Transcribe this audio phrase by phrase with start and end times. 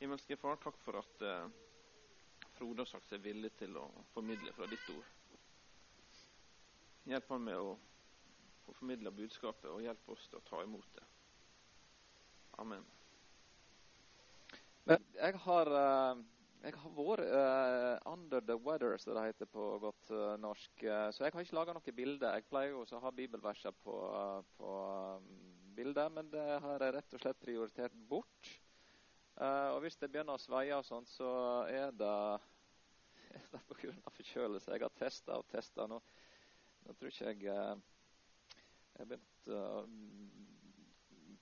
[0.00, 1.48] Himmelske Far, takk for at eh,
[2.56, 5.08] Frode har sagt seg villig til å formidle fra ditt ord.
[7.10, 7.74] Hjelp han med å
[8.64, 11.04] få formidla budskapet, og hjelp oss til å ta imot det.
[12.60, 12.84] Amen.
[14.88, 16.22] Men jeg har, eh,
[16.64, 20.82] jeg har vært uh, under the weather, som det heter på godt uh, norsk.
[20.82, 22.32] Eh, så jeg har ikke laga noe bilde.
[22.36, 24.74] Jeg pleier jo å ha bibelverser på, eh, på
[25.20, 25.30] um,
[25.76, 28.52] bildet, men det har jeg rett og slett prioritert bort.
[29.40, 31.30] Eh, og hvis det begynner å sveie og sånt, så
[31.72, 32.16] er det,
[33.38, 33.94] er det pga.
[34.18, 34.74] forkjølelse.
[34.74, 35.86] Jeg har testa og testa.
[35.88, 35.96] Nå,
[36.84, 37.80] nå tror ikke jeg uh,
[38.92, 39.64] Jeg har begynt å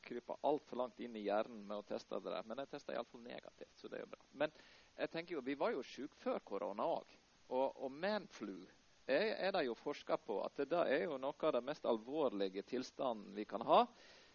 [0.09, 2.47] krype altfor langt inn i hjernen med å teste det der.
[2.47, 4.23] Men jeg testa iallfall negativt, så det er jo bra.
[4.45, 4.55] Men
[4.95, 7.17] jeg tenker jo, vi var jo syke før korona òg.
[7.49, 8.61] Og, og manflu
[9.09, 12.63] er, er det jo forska på at det er jo noe av det mest alvorlige
[12.69, 13.83] tilstanden vi kan ha.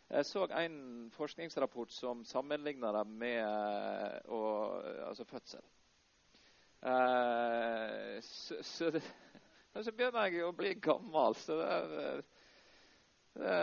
[0.10, 0.76] Jeg så en
[1.16, 4.42] forskningsrapport som sammenligna det med å,
[5.08, 5.64] altså fødsel.
[6.84, 8.92] Uh, så, så,
[9.82, 12.26] så, begynner jeg å bli gammel, så det,
[13.40, 13.56] det,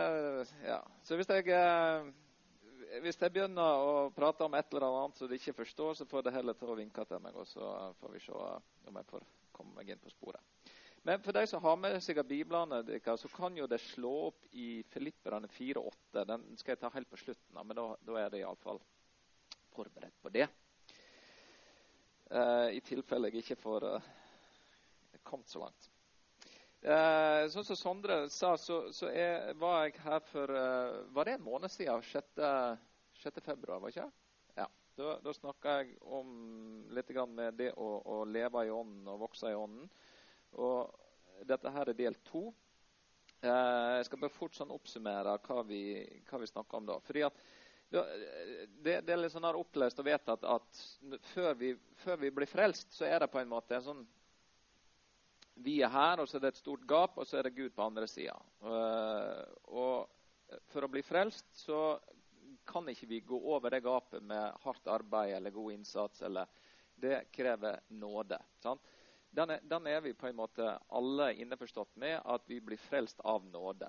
[0.65, 0.79] ja.
[1.05, 1.45] Så hvis jeg,
[3.05, 6.25] hvis jeg begynner å prate om et eller annet som de ikke forstår, så får
[6.27, 9.29] det heller til å vinke til meg, og så får vi se om jeg får
[9.55, 10.60] komme meg inn på sporet.
[11.03, 12.81] Men for de som har med seg av biblene,
[13.17, 16.25] så kan jo det slå opp i Filipperne 4,8.
[16.29, 18.77] Den skal jeg ta helt på slutten, men da, da er det iallfall
[19.73, 20.45] forberedt på det.
[22.31, 24.11] Uh, I tilfelle jeg ikke får uh,
[25.25, 25.89] kommet så langt.
[26.85, 30.53] Uh, sånn som Sondre sa, så, så jeg, var jeg her for
[31.13, 32.05] Var det en måned siden?
[32.13, 32.39] 6.
[33.25, 33.41] 6.
[33.45, 34.21] februar, var ikke det?
[34.99, 36.31] Da, da snakka jeg om
[36.93, 39.87] litt med det å, å leve i ånden og vokse i ånden.
[40.59, 42.49] Og dette her er del to.
[43.41, 45.83] Eh, jeg skal bare fort sånn oppsummere hva vi,
[46.29, 46.99] hva vi snakker om da.
[47.05, 47.43] Fordi at
[47.91, 50.81] det, det, er litt sånn her opplest og vedtatt at
[51.33, 54.05] før vi, før vi, blir frelst, så er det på en måte en sånn
[55.61, 57.73] Vi er her, og så er det et stort gap, og så er det Gud
[57.75, 58.37] på andre sida.
[58.63, 61.99] Uh, og for å bli frelst så
[62.65, 66.21] kan ikke vi gå over det gapet med hardt arbeid eller god innsats.
[66.21, 66.47] eller
[66.95, 68.39] Det krever nåde.
[68.63, 68.81] sant?
[69.31, 73.87] Den er, vi på en måte alle innforstått med at vi blir frelst av nåde.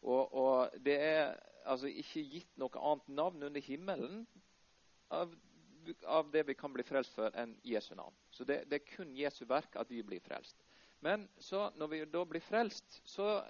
[0.00, 1.34] Og, og, det er
[1.68, 4.22] altså ikke gitt noe annet navn under himmelen
[5.12, 5.34] av,
[6.06, 8.16] av det vi kan bli frelst for, enn Jesu navn.
[8.30, 10.62] Så det, det, er kun Jesu verk at vi blir frelst.
[11.04, 13.40] Men så når vi da blir frelst, så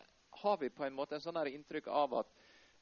[0.41, 2.32] har vi på en måte en sånn inntrykk av at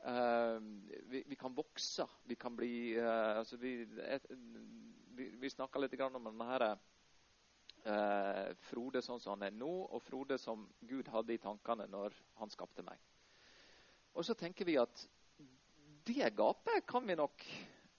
[0.05, 0.61] uh,
[1.09, 2.07] vi, vi, kan vokse.
[2.29, 4.29] Vi kan bli uh, altså vi, et,
[5.17, 6.71] vi, vi snakker litt om denne her,
[7.85, 12.17] eh, Frode sånn som han er nå, og Frode som Gud hadde i tankene når
[12.41, 12.99] han skapte meg.
[14.15, 15.05] Og så tenker vi at
[16.09, 17.45] det gapet kan vi nok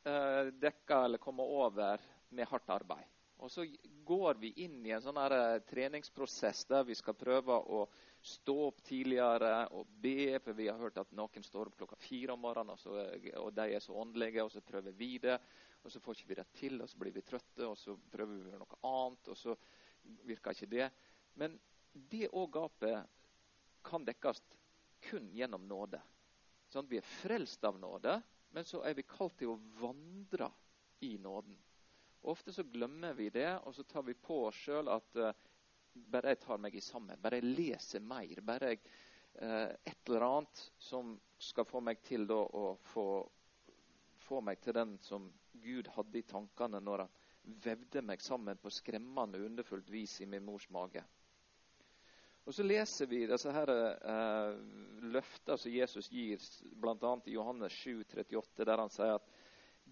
[0.04, 2.02] eh, dekke eller komme over
[2.36, 3.08] med hardt arbeid.
[3.40, 3.64] Og så
[4.06, 7.86] går vi inn i en sånn her, eh, treningsprosess der vi skal prøve å
[8.20, 12.36] stå opp tidligere og be, for vi har hørt at noen står opp klokka fire
[12.36, 12.98] om morgenen, og, så,
[13.40, 15.38] og de er så åndelige, og så prøver vi det
[15.84, 18.44] og så får ikke vi det til, og så blir vi trøtte, og så prøver
[18.44, 19.56] vi noe annet, og så
[20.28, 20.90] virker ikke det.
[21.40, 21.56] Men
[21.94, 23.08] det òg gapet
[23.86, 24.42] kan dekkes
[25.10, 26.02] kun gjennom nåde.
[26.70, 28.20] Sånn, vi er frelst av nåde,
[28.54, 30.50] men så er vi kalt til å vandre
[31.06, 31.56] i nåden.
[32.30, 35.32] Ofte så glemmer vi det, og så tar vi på oss sjøl at uh,
[36.12, 38.82] bare jeg tar meg i sammen, bare jeg leser mer, bare jeg
[39.40, 43.06] uh, et eller annet som skal få meg til da, å få,
[44.28, 48.72] få meg til den som Gud hadde i tankene når han vevde meg sammen på
[48.74, 51.04] skremmende underfullt vis i min mors mage.
[52.46, 54.56] Og Så leser vi disse her, eh,
[55.14, 56.42] løftene som Jesus gir,
[56.82, 57.12] bl.a.
[57.26, 59.28] i Johannes 7, 38, der han sier at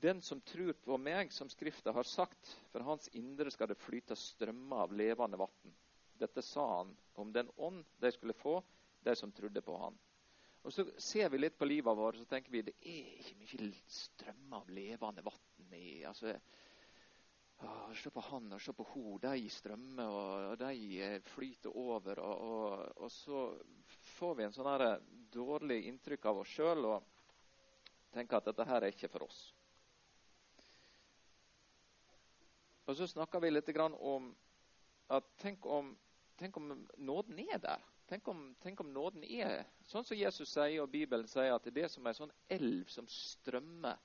[0.02, 4.18] den som tror på meg, som Skrifta har sagt, for hans indre skal det flyte
[4.18, 5.78] strømmer av levende vann.
[6.18, 8.60] Dette sa han om den ånd de skulle få,
[9.06, 9.98] de som trodde på han.
[10.68, 13.68] Og Så ser vi litt på livet vårt og tenker vi det er ikke mye
[13.88, 16.34] strøm av levende vann i altså,
[17.64, 19.16] å, Se på han og se på hun.
[19.24, 20.18] De strømmer,
[20.52, 22.20] og de eh, flyter over.
[22.20, 23.46] Og, og, og så
[24.18, 27.08] får vi en sånn dårlig inntrykk av oss sjøl og
[28.12, 29.40] tenker at dette her er ikke for oss.
[32.88, 34.34] Og så snakker vi litt om
[35.16, 35.96] at tenk om,
[36.36, 37.94] tenk om nåden er der.
[38.08, 41.74] Tenk om, tenk om, nåden er sånn som Jesus sier, og Bibelen sier, at det
[41.74, 44.00] er det som er en sånn elv som strømmer.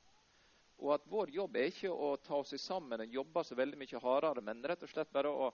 [0.83, 4.01] Og at vår jobb er ikke å ta oss sammen og jobbe så veldig mye
[4.03, 5.53] hardere, men rett og slett bare å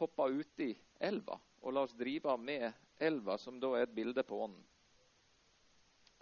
[0.00, 0.70] hoppe uti
[1.04, 2.72] elva og la oss drive med
[3.04, 4.64] elva, som da er et bilde på ånden.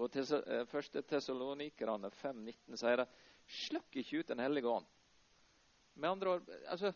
[0.02, 3.08] Og til, eh, første Tessalonikerne 5,19 sier det
[3.46, 4.86] slukk ikke ut Den hellige ånd.
[5.94, 6.92] Med andre ord, altså,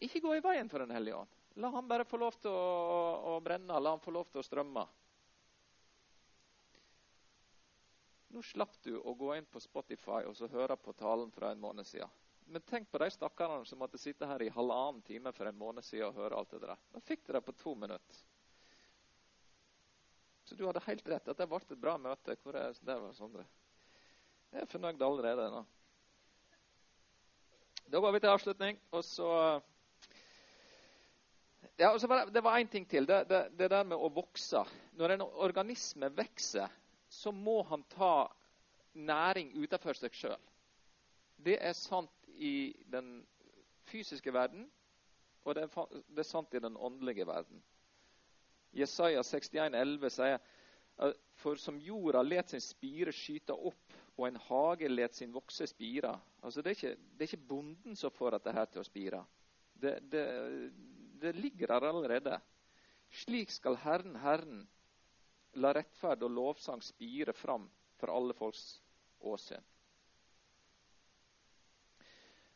[0.00, 1.37] ikke gå i veien for Den hellige ånd.
[1.58, 2.54] La han bare få lov til å,
[2.94, 3.80] å, å brenne.
[3.82, 4.84] La han få lov til å strømme.
[8.28, 11.62] Nå slapp du å gå inn på Spotify og så høre på talen fra en
[11.62, 12.10] måned siden.
[12.48, 15.84] Men tenk på de stakkarene som måtte sitte her i halvannen time for en måned
[15.84, 16.78] siden og høre alt det der.
[16.94, 18.20] Da fikk du det på to minutter.
[20.48, 21.28] Så du hadde helt rett.
[21.28, 22.36] At det ble et bra møte.
[22.40, 23.44] Hvor er det var Sondre?
[24.54, 25.64] Jeg er fornøyd allerede nå.
[27.88, 29.28] Da går vi til avslutning, og så
[31.76, 33.06] ja, og så var det, det var én ting til.
[33.06, 34.62] Det, det, det der med å vokse.
[34.98, 36.68] Når en organisme vokser,
[37.08, 38.28] så må han ta
[38.94, 40.40] næring utenfor seg sjøl.
[41.38, 43.20] Det er sant i den
[43.88, 44.66] fysiske verden,
[45.44, 47.62] og det er, det er sant i den åndelige verden.
[48.76, 50.40] Jesaja 61, 61,11 sier
[51.38, 56.10] for som jorda let sin spire skyte opp, og en hage let sin vokse spire.
[56.42, 59.20] Altså, det, er ikke, det er ikke bonden som får dette her til å spire.
[59.78, 60.24] Det, det,
[61.20, 62.40] det ligger der allerede.
[63.24, 64.66] Slik skal Herren, Herren,
[65.58, 67.64] La rettferd og lovsang spire fram
[67.98, 68.78] for alle folks
[69.26, 69.64] åsyn.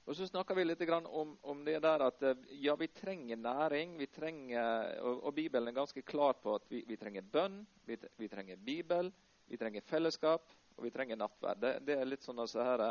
[0.02, 3.96] Og Så snakker vi litt om, om, det der at eh, ja, vi trenger næring.
[3.98, 7.96] vi trenger, og, og Bibelen er ganske klar på at vi, vi trenger bønn, vi,
[8.18, 9.12] vi, trenger Bibel,
[9.46, 11.60] vi trenger fellesskap, og vi trenger nattverd.
[11.62, 12.84] Det, det er litt sånn altså her,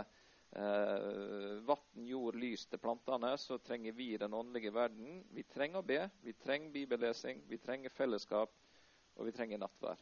[0.51, 3.33] eh, vann, jord, lys til plantene.
[3.39, 5.21] Så trenger vi den åndelige verden.
[5.35, 8.53] Vi trenger å be, vi trenger bibellesing, vi trenger fellesskap,
[9.15, 10.01] og vi trenger nattvær.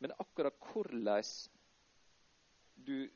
[0.00, 1.24] Men akkurat hvordan
[2.80, 3.08] du,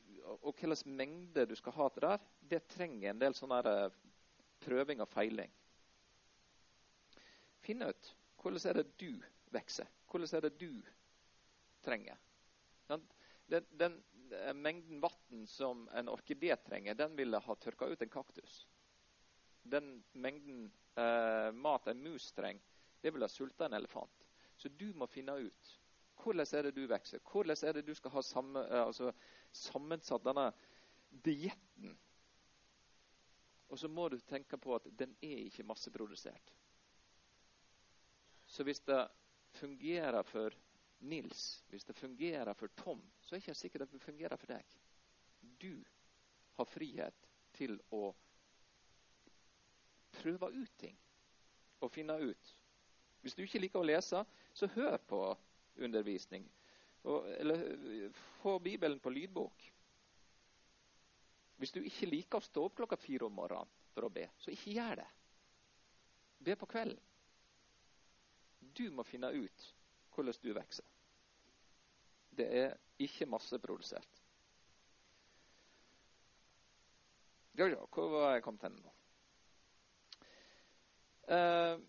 [0.43, 4.03] og hvilken mengde du skal ha til der, det trenger en del sånne eh,
[4.65, 5.53] prøving og feiling.
[7.65, 8.13] Finn ut
[8.45, 9.23] hvordan er det du
[9.55, 9.89] vokser.
[10.11, 10.83] Hvordan er det du
[11.85, 12.17] trenger.
[12.89, 13.97] Den, den,
[14.55, 18.67] mengden vann som en orkidé trenger, den ville ha tørka ut en kaktus.
[19.63, 20.67] Den mengden
[20.97, 22.63] eh, mat en mus trenger,
[23.01, 24.27] det ville ha sulta en elefant.
[24.57, 25.73] Så du må finne ut
[26.23, 27.21] hvordan er det du vokser.
[27.21, 29.13] Hvordan er det du skal ha samme, eh, altså,
[29.53, 30.51] sammensatt denne
[31.25, 31.97] dietten.
[33.69, 36.55] Og så må du tenke på at den er ikke masseprodusert.
[38.47, 39.09] Så hvis det
[39.59, 40.55] fungerer for
[41.05, 44.53] Nils, hvis det fungerer for Tom, så er det ikke sikkert at det fungerer for
[44.55, 44.77] deg.
[45.61, 45.85] Du
[46.57, 48.09] har frihet til å
[50.15, 50.97] prøve ut ting
[51.85, 52.53] og finne ut.
[53.21, 54.21] Hvis du ikke liker å lese,
[54.55, 55.21] så hør på
[55.85, 56.47] undervisning.
[57.05, 57.65] Og, eller
[58.41, 59.65] få Bibelen på lydbok.
[61.61, 64.53] Hvis du ikke liker å stå opp klokka fire om morgenen for å be, så
[64.53, 65.11] ikke gjør det.
[66.45, 67.01] Be på kvelden.
[68.75, 69.69] Du må finne ut
[70.15, 70.94] hvordan du vokser.
[72.37, 74.23] Det er ikke masseprodusert.
[77.59, 78.93] Ja, ja, hvor var jeg kommet hen nå?
[81.31, 81.83] Uh,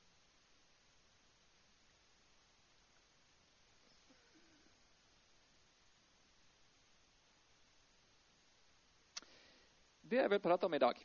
[10.05, 10.99] Det jeg vil prate om i dag,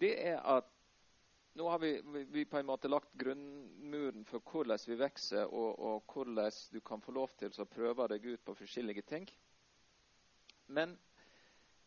[0.00, 0.68] det er at
[1.58, 1.92] nå har vi,
[2.30, 7.02] vi, på en måte lagt grunnmuren for hvordan vi vokser, og, og, hvordan du kan
[7.02, 9.26] få lov til å prøve deg ut på forskjellige ting.
[10.70, 10.94] Men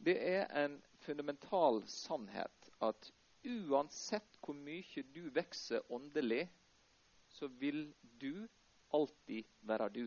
[0.03, 3.11] det er en fundamental sannhet at
[3.43, 6.47] uansett hvor mye du vokser åndelig,
[7.31, 7.87] så vil
[8.19, 8.45] du
[8.93, 10.05] alltid være du.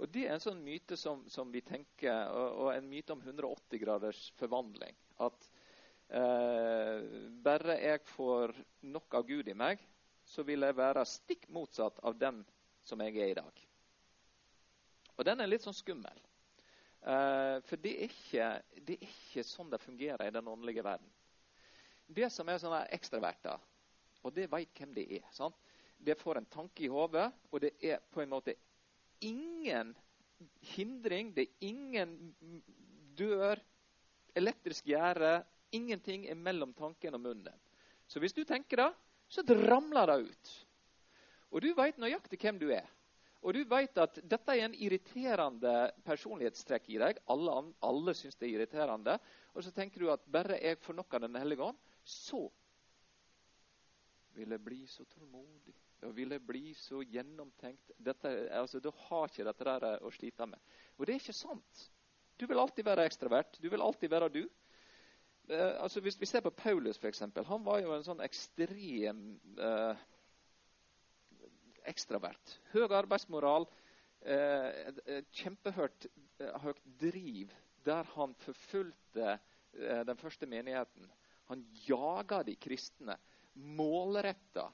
[0.00, 3.20] Og Det er en sånn myte som, som vi tenker, og, og, en myte om
[3.20, 4.96] 180 graders forvandling.
[5.20, 5.50] At
[6.10, 9.78] bare jeg får nok av Gud i meg,
[10.26, 12.40] så vil jeg være stikk motsatt av den
[12.82, 13.62] som jeg er i dag.
[15.18, 16.18] Og den er litt sånn skummel.
[17.00, 18.46] Eh, for det er, ikke,
[18.84, 21.08] det er, ikke, sånn det fungerer i den åndelige verden.
[22.10, 23.60] Det som er sånne ekstraverter,
[24.24, 25.26] og det veit hvem det er.
[25.32, 25.56] Sant?
[26.00, 28.56] Det får en tanke i hodet, og det er på en måte
[29.24, 29.94] ingen
[30.72, 32.14] hindring, det er ingen
[33.16, 33.60] dør,
[34.36, 35.40] elektrisk gjerde.
[35.76, 37.60] Ingenting er mellom tanken og munnen.
[38.10, 38.88] Så hvis du tenker det,
[39.30, 40.54] så ramler det ut.
[41.50, 42.88] Og du veit nøyaktig hvem du er.
[43.40, 45.74] Og du veit at dette er en irriterende
[46.04, 47.20] personlighetstrekk i deg.
[47.32, 47.54] Alle,
[47.86, 49.16] alle syns det er irriterende.
[49.54, 52.42] Og så tenker du at bare jeg får nok av Den hellige ånd, så
[54.36, 55.74] vil jeg bli så tålmodig.
[56.00, 57.92] Da vil jeg bli så gjennomtenkt.
[57.96, 60.76] Dette, altså, da har ikke dette der å slite med.
[60.96, 61.88] Og det er ikke sant.
[62.40, 63.58] Du vil alltid være ekstravert.
[63.60, 64.44] Du vil alltid være du.
[65.50, 67.24] Eh, altså, hvis vi ser på Paulus, f.eks.
[67.46, 69.24] Han var jo en sånn ekstrem
[69.58, 70.02] eh,
[71.90, 72.58] ekstravert.
[72.70, 73.66] Høy arbeidsmoral.
[74.20, 76.06] Eh, kjempehøyt
[76.60, 77.52] høyt driv
[77.88, 81.08] der han forfulgte eh, den første menigheten.
[81.50, 83.16] Han jaga de kristne
[83.54, 84.68] målretta.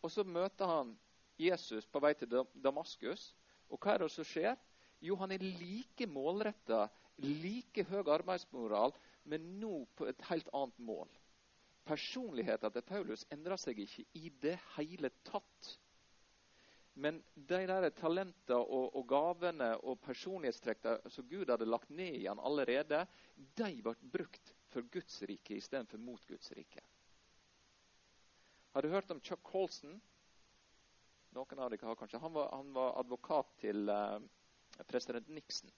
[0.00, 0.94] Og så møter han
[1.40, 2.30] Jesus på vei til
[2.64, 3.32] Damaskus.
[3.68, 4.56] Og hva er det som skjer?
[5.04, 6.86] Jo, han er like målretta,
[7.22, 8.94] like høy arbeidsmoral,
[9.30, 11.10] men nå på et helt annet mål.
[11.84, 15.74] Personligheten til Paulus endrer seg ikke i det hele tatt.
[16.94, 22.26] Men de der talentene og, og, gavene og personlighetstrekkene som Gud hadde lagt ned i
[22.28, 23.02] han allerede,
[23.34, 26.82] de ble brukt for Guds rike istedenfor mot Guds rike.
[28.74, 29.98] Har du hørt om Chuck Colson?
[31.34, 32.22] Noen av dere har kanskje.
[32.22, 34.18] Han var, han var advokat til uh,
[34.86, 35.70] president Nixon.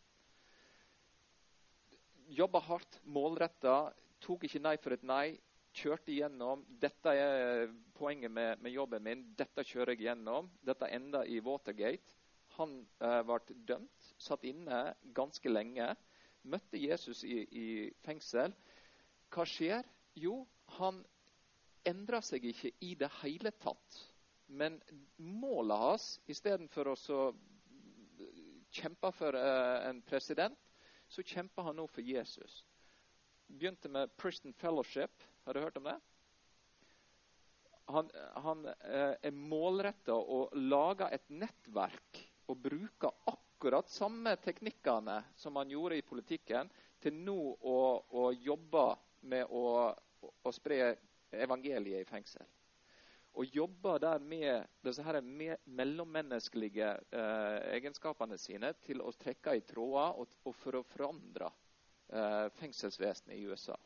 [2.26, 3.92] Jobba hardt, målretta,
[4.24, 5.36] tok ikke nei for et nei
[5.76, 6.64] kjørte igjennom.
[6.80, 7.66] Dette er
[7.96, 9.24] poenget med, med, jobben min.
[9.38, 10.48] Dette kjører jeg gjennom.
[10.64, 12.16] Dette enda i Watergate.
[12.56, 14.80] Han eh, ble dømt, satt inne
[15.16, 15.90] ganske lenge.
[16.46, 17.66] Møtte Jesus i, i
[18.06, 18.54] fengsel.
[19.34, 19.86] Hva skjer?
[20.16, 20.40] Jo,
[20.78, 21.02] han
[21.86, 24.00] endrer seg ikke i det hele tatt.
[24.46, 24.78] Men
[25.18, 26.96] målet hans, istedenfor å
[28.76, 30.56] kjempe for eh, en president,
[31.16, 32.60] så kjemper han nå for Jesus.
[33.48, 35.96] Begynte med Priston Fellowship har du hørt om det?
[37.86, 42.18] Han, han eh, er målretta og lager et nettverk
[42.50, 46.68] og bruker akkurat samme teknikkene som han gjorde i politikken,
[47.00, 47.78] til nå å,
[48.10, 48.86] å jobbe
[49.30, 49.62] med å,
[50.42, 50.96] å, spre
[51.30, 52.46] evangeliet i fengsel.
[53.36, 60.22] Og jobber der med disse her mellommenneskelige eh, egenskapene sine til å trekke i tråder
[60.22, 61.50] og, og for å forandre
[62.08, 63.76] eh, fengselsvesenet i USA.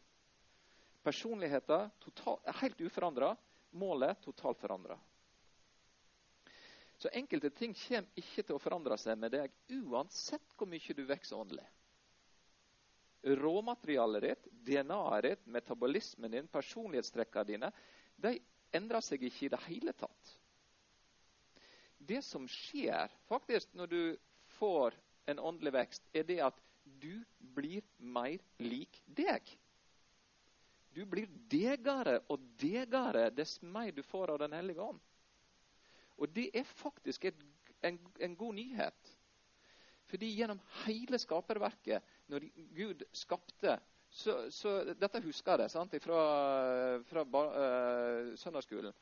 [1.02, 1.90] Personligheten
[2.46, 3.32] er helt uforandra.
[3.70, 4.96] Målet totalt forandra.
[7.00, 11.02] Så enkelte ting kommer ikke til å forandre seg med deg uansett hvor mye du
[11.08, 11.64] vokser åndelig.
[13.40, 17.72] Råmaterialet ditt, DNA-et ditt, metabolismen din, personlighetstrekkene dine,
[18.20, 18.34] de
[18.76, 20.34] endrer seg ikke i det hele tatt.
[22.00, 24.02] Det som skjer faktisk når du
[24.56, 24.96] får
[25.30, 26.60] en åndelig vekst, er det at
[27.00, 27.12] du
[27.54, 29.44] blir mer lik deg.
[30.90, 34.98] Du blir degere og degere dess mer du får av Den hellige ånd.
[36.20, 37.38] Og det er faktisk et,
[37.86, 39.12] en, en, god nyhet.
[40.10, 43.78] Fordi gjennom hele skaperverket, når Gud skapte
[44.10, 46.20] så, så Dette husker jeg sant, fra,
[47.06, 48.94] fra uh, søndagsskolen.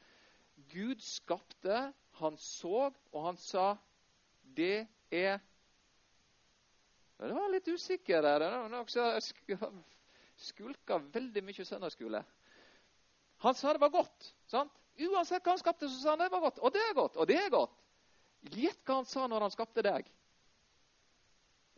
[0.68, 3.70] Gud skapte, han så, og han sa
[4.58, 5.38] det er
[7.18, 8.44] Det var litt usikker der.
[8.44, 9.58] Det
[10.38, 12.20] skulka veldig mye søndagsskole.
[13.42, 14.34] Han sa det var godt.
[14.46, 14.74] sant?
[14.98, 16.58] Uansett hva han skapte, så sa han det var godt.
[16.58, 17.74] Og det er godt, og det er godt.
[18.54, 20.06] Gjett hva han sa når han skapte deg.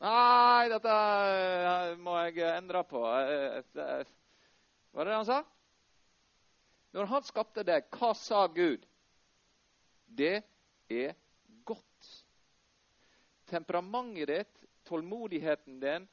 [0.00, 3.00] Nei, dette eh, må jeg endre på.
[3.00, 4.04] Var
[5.04, 5.40] det det han sa?
[6.96, 8.84] Når han skapte deg, hva sa Gud?
[10.06, 10.40] Det
[10.90, 11.14] er
[11.68, 12.08] godt.
[13.50, 16.08] Temperamentet ditt, tålmodigheten din,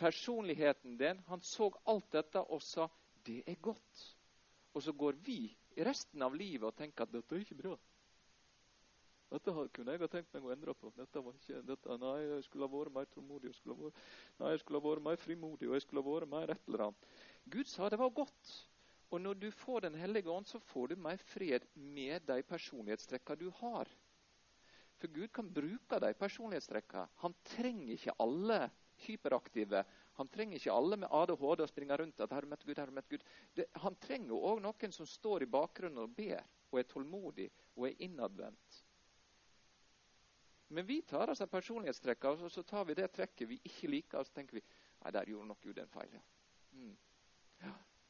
[0.00, 1.20] personligheten din.
[1.28, 2.88] Han så alt dette og sa
[3.24, 4.06] det er godt.
[4.74, 5.38] Og så går vi
[5.84, 7.76] resten av livet og tenker at dette er ikke bra.
[9.34, 10.92] Dette kunne jeg ha tenkt meg å endre på.
[10.94, 13.50] Dette var ikke, dette, nei, jeg skulle ha vært mer tålmodig.
[13.50, 14.04] Jeg skulle ha vært,
[14.38, 16.86] nei, jeg skulle ha vært mer frimodig og jeg skulle ha vært mer et eller
[16.86, 17.08] annet.
[17.56, 18.54] Gud sa det var godt.
[19.10, 23.42] Og når du får Den hellige ånd, så får du mer fred med de personlighetstrekkene
[23.42, 23.90] du har.
[25.02, 27.10] For Gud kan bruke de personlighetstrekkene.
[27.22, 28.58] Han trenger ikke alle
[29.04, 29.84] hyperaktive.
[30.18, 33.10] Han trenger ikke alle med ADHD og springe rundt at 'Herre møtt Gud, Herre møtt
[33.10, 33.26] Gud'.
[33.56, 37.88] Det, han trenger òg noen som står i bakgrunnen og ber, og er tålmodig og
[37.88, 38.73] er innadvendt.
[40.68, 44.26] Men vi tar altså personlighetstrekka, og så tar vi det trekket vi ikke liker, og
[44.26, 46.14] så tenker vi nei, der gjorde nok Gud en feil.
[46.14, 46.22] Ja.
[46.72, 46.94] Mm.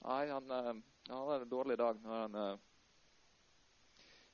[0.05, 0.71] Nei, han, uh,
[1.09, 2.63] han hadde en dårlig dag når han uh,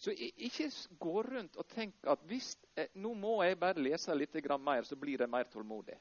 [0.00, 4.32] så ikke gå rundt og tenk at hvis, eh, nå må jeg bare lese litt
[4.56, 5.98] mer, så blir jeg mer tålmodig.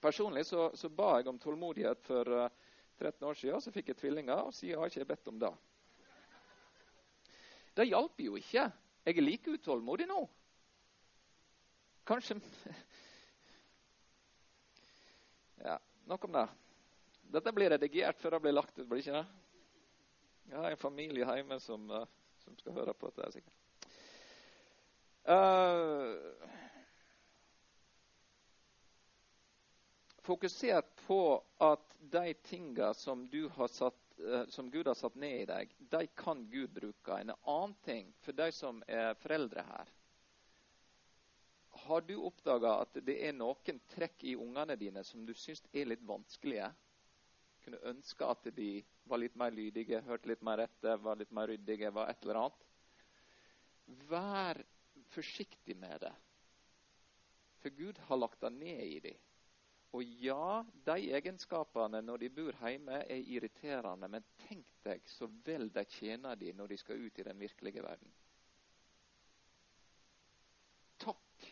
[0.00, 2.50] Personlig så, så, ba jeg om tålmodighet for uh, eh,
[2.98, 3.60] 13 år siden.
[3.60, 5.50] Så fikk jeg tvillinger, og siden har jeg ikke bedt om det.
[7.76, 8.66] Det hjalp jo ikke.
[9.06, 10.20] Jeg er like utålmodig nå.
[12.04, 12.40] Kanskje
[15.60, 15.78] Ja,
[16.08, 16.48] nok om det.
[17.30, 19.26] Dette blir redigert før det blir lagt ut, blir det ikke det?
[20.50, 22.06] Jeg har en familie hjemme som, uh,
[22.42, 23.32] som skal høre på dette.
[23.36, 23.54] sikkert.
[25.28, 26.16] Uh,
[30.24, 31.20] fokusert på
[31.58, 36.70] at de tinga som, eh, som, Gud har satt ned i deg, de kan Gud
[36.70, 37.20] bruke.
[37.20, 39.90] En annen ting for de som er foreldre her.
[41.86, 45.88] Har du oppdaga at det er noen trekk i ungene dine som du syns er
[45.90, 46.70] litt vanskelige?
[47.64, 48.70] kunne ønske at de
[49.08, 52.42] var litt mer lydige, hørte litt mer etter, var litt mer ryddige, var et eller
[52.44, 52.66] annet.
[54.10, 54.60] Vær
[55.14, 56.12] forsiktig med det.
[57.60, 59.26] For Gud har lagt det ned i dem.
[59.98, 65.66] Og ja, de egenskapene når de bor hjemme, er irriterende, men tenk deg så vel
[65.74, 68.12] de tjener de når de skal ut i den virkelige verden.
[71.02, 71.48] Takk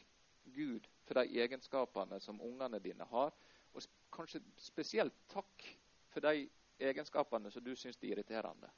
[0.59, 3.33] Gud for de egenskapene som ungene dine har,
[3.73, 5.67] og kanskje spesielt takk
[6.13, 6.49] for de
[6.79, 8.71] egenskapene som du syns er irriterende.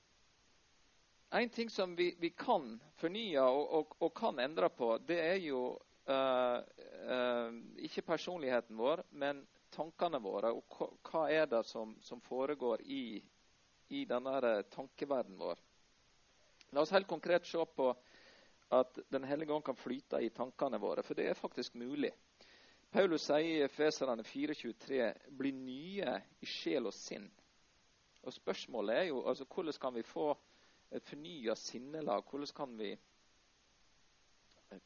[1.31, 5.37] En ting som vi, vi kan fornye og, og, og, kan endre på, det er
[5.45, 5.61] jo
[6.11, 6.59] uh,
[7.07, 10.51] uh, ikke personligheten vår, men tankene våre.
[10.51, 13.21] Og hva er det som, som foregår i,
[13.95, 15.63] i denne tankeverdenen vår?
[16.75, 17.93] La oss helt konkret se på
[18.71, 22.13] at Den hellige ånd kan flyte i tankene våre, for det er faktisk mulig.
[22.91, 27.29] Paulus sier i Efeserane 4,23.: Bli nye i sjel og sinn.
[28.23, 30.31] Og Spørsmålet er jo altså, hvordan kan vi få
[30.91, 32.25] et fornya sinnelag?
[32.31, 32.91] Hvordan kan vi,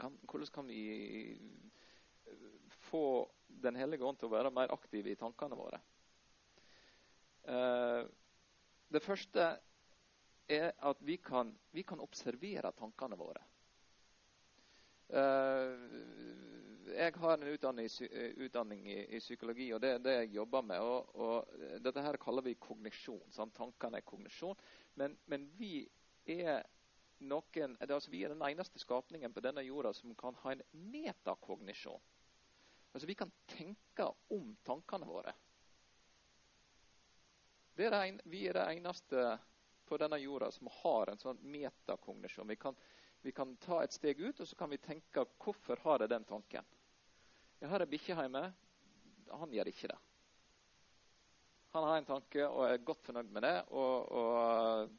[0.01, 0.83] kan, hvordan kan vi
[2.91, 5.79] få Den hellige ånd til å være mer aktiv i tankene våre?
[7.45, 8.03] Uh,
[8.91, 9.45] det første
[10.49, 13.45] er at vi kan, vi kan observere tankene våre.
[15.15, 16.35] Uh,
[16.95, 17.89] jeg har en utdanning,
[18.45, 20.83] utdanning i, i, psykologi, og det er det jeg jobber med.
[20.83, 23.33] Og, og dette her kaller vi kognisjon.
[23.35, 23.55] Sant?
[23.57, 24.59] Tankene er kognisjon.
[25.01, 25.85] Men, men vi
[26.31, 26.63] er
[27.25, 32.03] noen, altså vi er den eneste skapningen på denne jorda som kan ha en metakognisjon.
[32.95, 35.33] Altså Vi kan tenke om tankene våre.
[37.77, 39.25] Er en, vi er det eneste
[39.85, 42.49] på denne jorda som har en sånn metakognisjon.
[42.49, 42.77] Vi kan,
[43.25, 46.27] vi kan ta et steg ut og så kan vi tenke hvorfor har jeg den
[46.29, 46.67] tanken.
[47.61, 48.43] Jeg har ei bikkje hjemme.
[49.33, 49.97] Han gjør ikke det.
[51.73, 53.55] Han har en tanke og er godt fornøyd med det.
[53.73, 54.91] Og, og,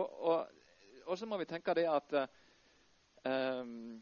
[0.00, 0.48] og,
[1.04, 2.16] og så må vi tenke det at
[3.28, 4.00] um,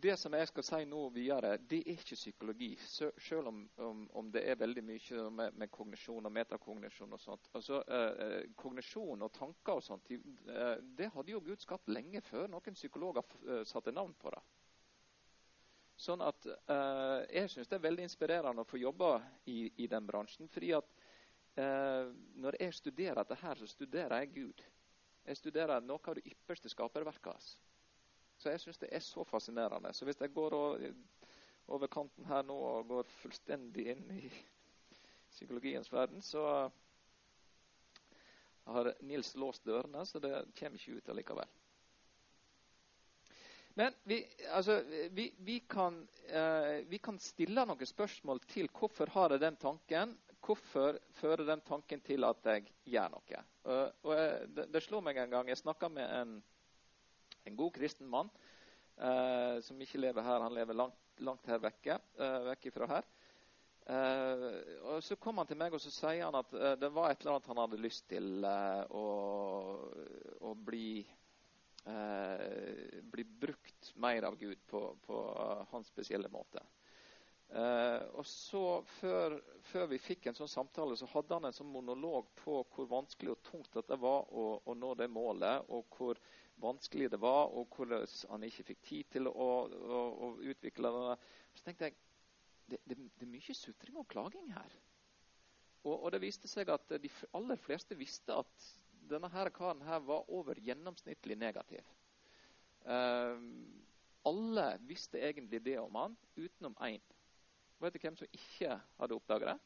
[0.00, 2.70] det som jeg skal si nå videre, det er ikke psykologi.
[2.88, 7.50] Selv om, om, om det er veldig mye med, med, kognisjon og metakognisjon og sånt.
[7.58, 12.20] Altså, eh, eh Kognisjon og tanker og sånt, eh, det hadde jo Gud skapt lenge
[12.20, 14.42] før noen psykologer eh, satte navn på det.
[15.98, 19.16] Sånn at eh, Jeg syns det er veldig inspirerende å få jobbe
[19.50, 20.48] i, i den bransjen.
[20.48, 20.90] fordi at
[21.58, 24.66] eh, når jeg studerer dette her, så studerer jeg Gud.
[25.28, 27.56] Jeg studerer noe av det ypperste skaperverket hans.
[28.38, 29.92] Så jeg syns det er så fascinerende.
[29.92, 30.54] Så hvis jeg går
[31.68, 34.28] over kanten her nå og går fullstendig inn i
[35.32, 36.44] psykologiens verden, så
[38.68, 41.56] har Nils låst dørene, så det kommer ikke ut allikevel.
[43.78, 44.18] Men vi,
[44.50, 44.80] altså,
[45.14, 50.16] vi, vi, kan, eh, vi, kan, stille noen spørsmål til hvorfor har jeg den tanken.
[50.42, 53.42] Hvorfor fører den tanken til at jeg gjør noe?
[53.62, 56.34] Uh, og jeg, det, det slår meg en gang Jeg snakka med en
[57.48, 58.30] en god kristen mann
[58.96, 60.44] eh, som ikke lever her.
[60.44, 63.08] Han lever langt, langt her vekke, eh, vekk fra her.
[63.88, 64.48] Eh,
[64.84, 67.22] og Så kom han til meg og så sier han at eh, det var et
[67.22, 69.06] eller annet han hadde lyst til eh, å,
[70.44, 70.90] å bli,
[71.88, 75.22] eh, bli brukt mer av Gud på, på
[75.72, 76.64] hans spesielle måte.
[77.48, 78.62] Uh, og så
[78.98, 79.38] før,
[79.70, 83.32] før, vi fikk en sånn samtale, så hadde han en sånn monolog på hvor vanskelig
[83.32, 86.20] og tungt dette var å, å nå det målet, og hvor
[86.60, 91.16] vanskelig det var, og hvordan han ikke fikk tid til å, å, å utvikle det.
[91.54, 91.96] Så tenkte jeg
[92.68, 94.76] det, det, det, er mye sutring og klaging her.
[95.84, 98.68] Og, og, det viste seg at de aller fleste visste at
[99.08, 101.86] denne her karen her var over gjennomsnittlig negativ.
[102.84, 103.38] Uh,
[104.28, 107.00] alle visste egentlig det om han, utenom én.
[107.78, 109.58] Vet du hvem som ikke hadde oppdaget det?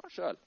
[0.00, 0.40] Han sjøl.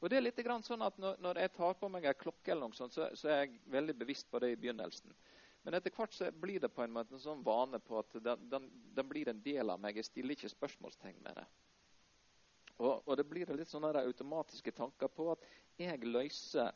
[0.00, 2.70] Og det er litt sånn at når, når, jeg tar på meg ei klokke, eller
[2.70, 5.12] noe sånt, så, så, er jeg veldig bevisst på det i begynnelsen.
[5.62, 8.46] Men etter hvert så blir det på en måte en sånn vane på at den,
[8.48, 9.98] den, den blir en del av meg.
[10.00, 11.44] Jeg stiller ikke spørsmålstegn med det.
[12.80, 15.44] Og, og det blir litt sånne automatiske tanker på at
[15.76, 16.72] jeg løser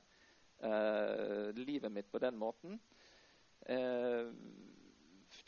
[0.61, 2.77] eh, livet mitt på den måten.
[3.65, 4.29] Eh,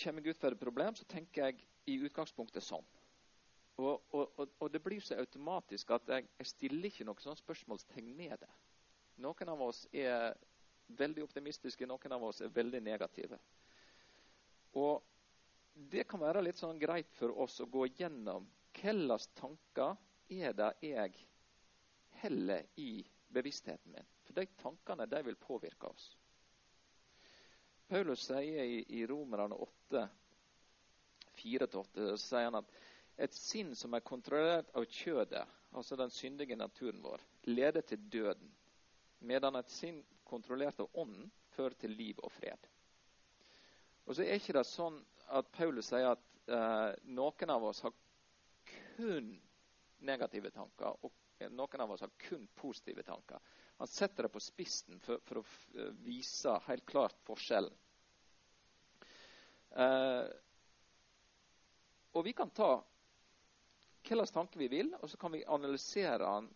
[0.01, 2.85] kommer jeg ut for et problem, så tenker jeg i utgangspunktet sånn.
[3.77, 8.09] Og, og, og, det blir så automatisk at jeg, jeg stiller ikke noe sånt spørsmålstegn
[8.17, 8.53] med det.
[9.21, 10.33] Noen av oss er
[10.97, 13.39] veldig optimistiske, noen av oss er veldig negative.
[14.81, 15.03] Og
[15.93, 19.97] det kan være litt sånn greit for oss å gå gjennom hvilke tanker
[20.33, 21.21] er det jeg
[22.23, 24.09] heller i bevisstheten min.
[24.25, 26.11] For de tankene de vil påvirke oss.
[27.89, 30.03] Paulus sier i, i Romerne 8,
[31.39, 32.73] 4-8, sier han at
[33.17, 35.45] et sinn som er kontrollert av kjødet,
[35.77, 38.51] altså den syndige naturen vår, leder til døden,
[39.25, 42.69] medan et sinn kontrollert av ånden fører til liv og fred.
[44.07, 44.99] Og så er ikke det sånn
[45.35, 47.95] at Paulus sier at eh, noen av oss har
[48.97, 49.33] kun
[50.07, 53.41] negative tanker, og noen av oss har kun positive tanker.
[53.81, 57.75] Han setter det på spissen for, for å eh, vise helt klart forskjellen.
[59.77, 60.27] Eh,
[62.17, 62.71] og vi kan ta
[64.07, 66.49] hvilken tanke vi vil, og så kan vi analysere den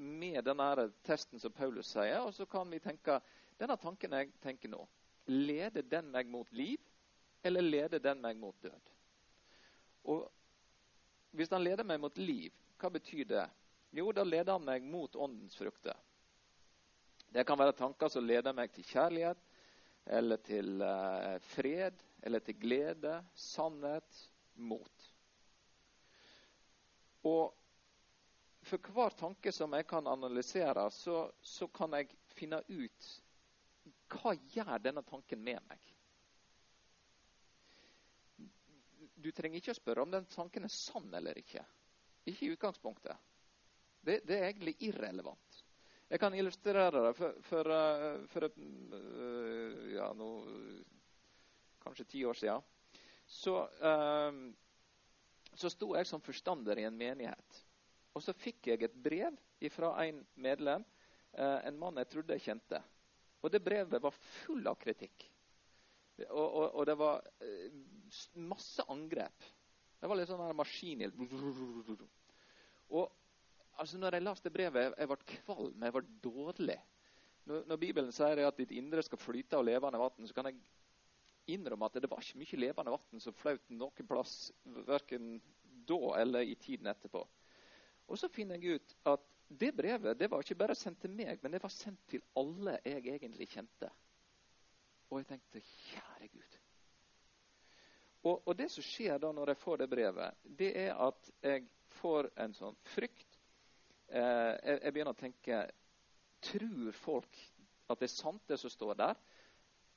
[0.00, 3.20] med denne testen som Paulus sier, og så kan vi tenke
[3.60, 4.80] denne tanken jeg tenker nå,
[5.28, 6.80] leder den meg mot liv,
[7.44, 8.92] eller leder den meg mot død?
[10.08, 10.30] Og
[11.36, 13.44] hvis den leder meg mot liv, hva betyr det?
[13.92, 15.96] Jo, da leder han meg mot åndens frukter.
[17.30, 19.38] Det kan være tanker som leder meg til kjærlighet,
[20.10, 24.24] eller til uh, fred, eller til glede, sannhet,
[24.56, 25.09] mot.
[27.28, 27.56] Og
[28.62, 33.10] for hver tanke som jeg kan analysere, så, så kan jeg finne ut
[34.10, 35.88] hva gjør denne tanken med meg.
[39.20, 41.62] Du trenger ikke å spørre om den tanken er sann eller ikke.
[42.28, 43.16] Ikke i utgangspunktet.
[44.00, 45.60] Det, det er egentlig irrelevant.
[46.10, 50.30] Jeg kan illustrere det for, for, eh, for eh, ja, no,
[51.84, 52.64] kanskje ti år siden.
[53.30, 54.40] Så, um,
[55.58, 57.60] så sto jeg som forstander i en menighet.
[58.14, 59.36] Og så fikk jeg et brev
[59.74, 60.84] fra en medlem,
[61.38, 62.80] uh, en mann jeg trodde jeg kjente.
[63.40, 65.26] Og det brevet var full av kritikk.
[66.28, 67.80] Og, og, og det var uh,
[68.50, 69.48] masse angrep.
[70.00, 71.16] Det var litt sånn her maskinhild.
[72.90, 73.04] Og
[73.76, 76.78] altså, når jeg leste brevet, jeg ble kvalm, jeg ble dårlig.
[77.48, 80.60] Når, når, Bibelen sier at ditt indre skal flyte av levende vann, så kan jeg
[81.56, 84.52] innrømme at det var ikke mye levende vann som fløt noen plass,
[84.88, 85.36] verken
[85.88, 87.22] da eller i tiden etterpå.
[88.10, 91.40] Og så finner jeg ut at det brevet det var ikke bare sendt til meg,
[91.42, 93.90] men det var sendt til alle jeg egentlig kjente.
[95.10, 96.56] Og jeg tenkte kjære Gud.
[98.20, 101.64] Og, og, det som skjer da når jeg får det brevet, det er at jeg
[101.98, 103.38] får en sånn frykt.
[104.10, 105.60] Eh, jeg, jeg, begynner å tenke
[106.40, 107.38] Tror folk
[107.90, 109.18] at det er sant, det som står der?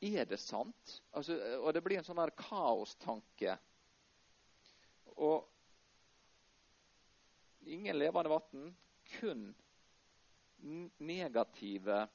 [0.04, 0.98] Er det sant?
[1.16, 3.56] Altså, og det blir en sånn her kaostanke.
[5.16, 5.48] Og
[7.72, 8.74] ingen levende vann,
[9.20, 9.52] kun
[11.04, 12.06] negative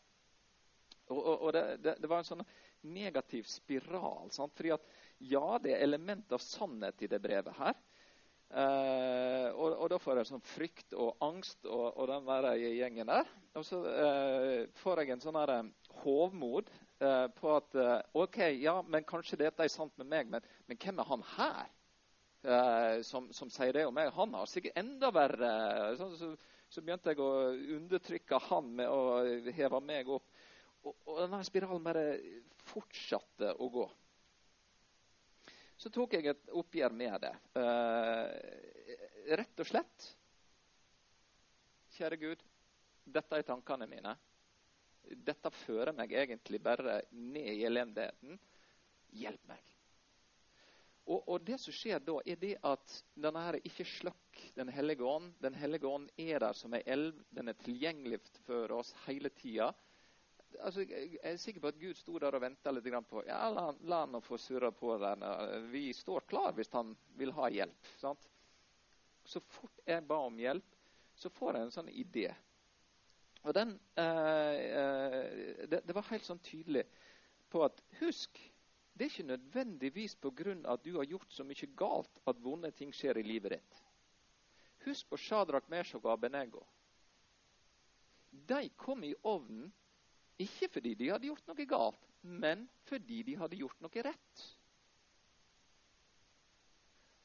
[1.08, 2.44] Og, og, og det, det, det, var en sånn
[2.92, 4.28] negativ spiral.
[4.32, 4.52] Sant?
[4.56, 4.84] Fordi at
[5.24, 7.78] ja, det er element av sannhet i det brevet her.
[8.48, 13.08] Eh, og, og, da får jeg sånn frykt og angst og, og den der gjengen
[13.08, 13.32] der.
[13.56, 15.72] Og så eh, får jeg en sånn her eh,
[16.02, 16.68] hovmod
[17.04, 20.80] eh, på at eh, OK, ja, men kanskje dette er sant med meg, men, men
[20.82, 21.74] hvem er han her?
[22.42, 24.12] Eh, som, som, sier det om meg.
[24.14, 25.52] Han har sikkert enda verre.
[25.98, 26.32] Så, så,
[26.70, 27.30] så begynte jeg å
[27.78, 30.28] undertrykke han med å heve meg opp.
[30.84, 32.04] Og, og denne spiralen bare
[32.68, 33.88] fortsatte å gå.
[35.78, 37.34] Så tok jeg et oppgjør med det.
[37.58, 40.08] Eh, rett og slett
[41.98, 42.42] Kjære Gud,
[43.10, 44.12] dette er tankene mine.
[45.08, 48.38] Dette fører meg egentlig bare ned i elendigheten.
[49.16, 49.74] Hjelp meg.
[51.08, 55.02] Og, og, det som skjer da, er det at denne her ikke slukk Den hellige
[55.08, 55.32] ånd.
[55.42, 57.16] Den hellige ånd er der som ei elv.
[57.34, 59.72] Den er tilgjengelig for oss hele tida.
[60.64, 63.66] Altså, jeg er sikker på at Gud sto der og venta litt på ja, La,
[63.88, 65.24] la han få surre på der.
[65.72, 67.90] Vi står klar hvis han vil ha hjelp.
[68.00, 68.28] Sant?
[69.28, 70.76] Så fort jeg ba om hjelp,
[71.18, 72.28] så får jeg en sånn idé.
[73.46, 76.84] Og den, eh, eh, det, det var helt sånn tydelig
[77.52, 78.40] på at Husk
[78.98, 80.54] det er ikke nødvendigvis pga.
[80.72, 83.82] at du har gjort så mye galt at vonde ting skjer i livet ditt.
[84.84, 86.64] Husk på Shadrach, Meshach og Abenego.
[88.30, 89.72] De kom i ovnen
[90.38, 94.44] ikke fordi de hadde gjort noe galt, men fordi de hadde gjort noe rett.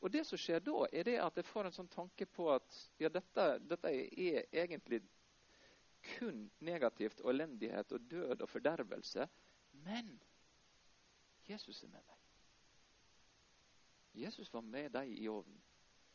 [0.04, 2.80] Og Det som skjer da, er det at jeg får en sånn tanke på at
[3.00, 5.00] ja, dette, dette er egentlig
[6.04, 9.28] kun negativt og elendighet og død og fordervelse.
[9.86, 10.16] Men
[11.50, 12.20] Jesus er med meg.
[14.14, 15.62] Jesus var med deg i ovnen.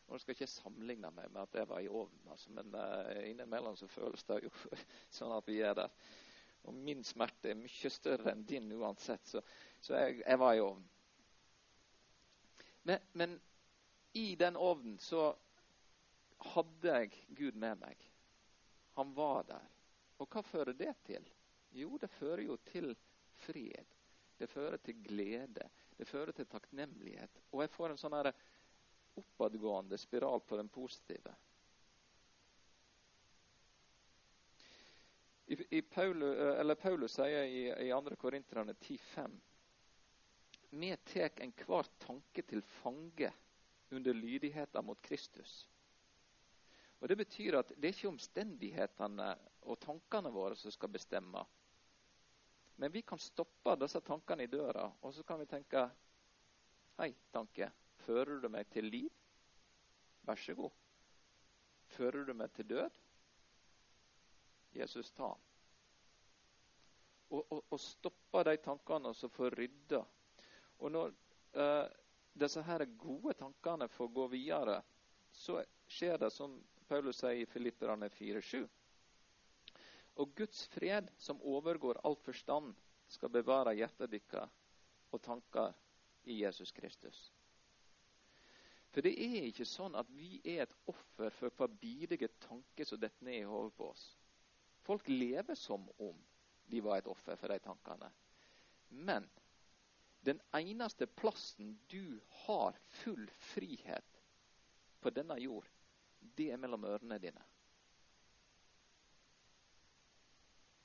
[0.09, 3.11] Og Nå skal ikke sammenligne meg med at jeg var i ovnen, altså, men uh,
[3.29, 4.53] innimellom så føles det jo
[5.19, 5.91] sånn at vi er der.
[6.65, 9.43] Og min smerte er mye større enn din uansett, så,
[9.85, 10.89] så jeg, jeg, var i ovnen.
[12.89, 13.37] Men, men
[14.17, 15.29] i den ovnen så
[16.55, 18.09] hadde jeg Gud med meg.
[18.97, 19.69] Han var der.
[20.19, 21.25] Og hva fører det til?
[21.79, 22.95] Jo, det fører jo til
[23.45, 23.97] fred.
[24.39, 25.69] Det fører til glede.
[25.99, 27.43] Det fører til takknemlighet.
[27.53, 28.17] Og jeg får en sånn
[29.19, 31.35] oppadgående spiral på den positive.
[35.49, 38.17] I, i Paulus, eller Paulus sier i, i 2.
[38.21, 39.39] Korinterne 10,5
[40.77, 43.31] Vi tek enhver tanke til fange
[43.91, 45.63] under lydigheten mot Kristus.
[46.99, 49.29] Og Det betyr at det er ikke omstendighetene
[49.71, 51.45] og tankene våre som skal bestemme.
[52.79, 55.89] Men vi kan stoppe disse tankene i døra, og så kan vi tenke
[56.99, 57.71] Hei, tanke.
[58.03, 59.11] Fører du meg til liv?
[60.27, 60.73] Vær så god.
[61.95, 62.97] Fører du meg til død?
[64.75, 65.45] Jesus, ta han.
[67.31, 70.03] Og, og, og stoppe de tankene, og så få rydda.
[70.79, 71.15] Og når
[71.55, 71.87] uh,
[72.35, 74.81] disse her gode tankene får gå videre,
[75.31, 78.67] så skjer det som Paulus sier i Filipperne 4,7.
[80.19, 82.73] Og Guds fred, som overgår all forstand,
[83.09, 84.55] skal bevare hjertet deres
[85.13, 85.77] og tanker
[86.29, 87.29] i Jesus Kristus.
[88.91, 93.01] For det er ikke sånn at vi er et offer for hver bidige tanke som
[93.01, 94.05] detter ned i hodet på oss.
[94.85, 96.17] Folk lever som om
[96.69, 98.09] de var et offer for de tankene.
[98.89, 99.29] Men
[100.25, 104.23] den eneste plassen du har full frihet
[105.01, 105.69] på denne jord,
[106.37, 107.45] det er mellom ørene dine.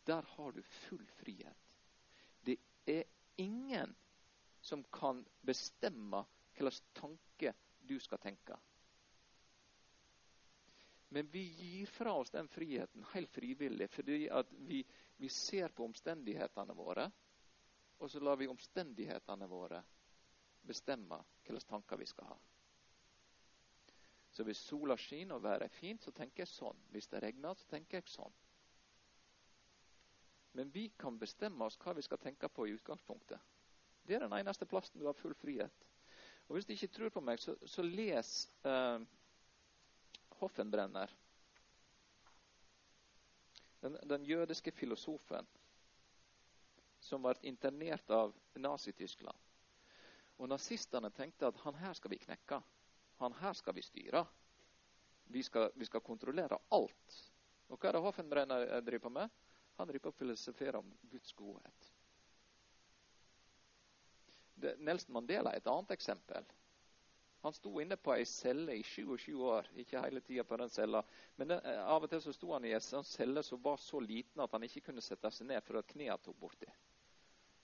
[0.06, 1.70] Der har du full frihet.
[2.44, 3.04] Det er
[3.40, 3.96] ingen
[4.62, 7.54] som kan bestemme hva slags tanke
[7.84, 8.58] du skal tenke.
[11.14, 14.30] Men vi gir fra oss den friheten helt frivillig fordi
[14.66, 14.80] vi,
[15.18, 17.06] vi ser på omstendighetene våre,
[18.00, 19.84] og så lar vi omstendighetene våre
[20.66, 22.40] bestemme hva slags tanker vi skal ha.
[24.34, 26.78] Så hvis sola skinner og været er fint, så tenker jeg sånn.
[26.90, 28.34] Hvis det regner, så tenker jeg sånn.
[30.58, 33.42] Men vi kan bestemme oss hva vi skal tenke på i utgangspunktet.
[34.04, 35.86] Det er den eneste plassen du har full frihet.
[36.48, 38.34] Og Hvis du ikke tror på meg, så, så les
[38.66, 39.00] uh,
[40.42, 41.14] Hoffenbrenner.
[43.82, 45.48] Den, den, jødiske filosofen
[47.04, 49.38] som ble internert av Nazi-Tyskland.
[50.40, 52.62] Og Nazistene tenkte at han her skal vi knekke.
[53.22, 54.26] Han her skal vi styre.
[55.34, 57.20] Vi skal, vi skal kontrollere alt.
[57.72, 59.38] Og hva er det Hoffenbrenner eh, driver på med?
[59.80, 61.88] Han driver på å filosofere om Guds godhet.
[64.54, 66.46] Det, Nelson Mandela er et annet eksempel.
[67.44, 69.68] Han sto inne på ei celle i 27 år.
[69.82, 71.02] Ikke hele tida på den cella.
[71.36, 73.82] Men det, eh, av og til så sto han i en sånn celle som var
[73.82, 76.70] så liten at han ikke kunne sette seg ned at knærne tok borti.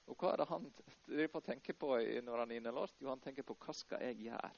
[0.09, 0.65] Og hva er det han
[1.05, 1.93] driver på å tenke på
[2.25, 2.97] når han er innelåst?
[2.99, 4.49] Jo, han tenker på hva skal jeg gjøre?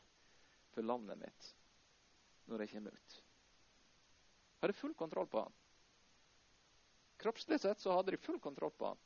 [0.71, 1.49] For landet mitt
[2.51, 3.17] når jeg kommer ut.
[3.17, 5.57] Jeg hadde full kontroll på han.
[7.21, 9.01] Kroppslig sett så hadde de full kontroll på han.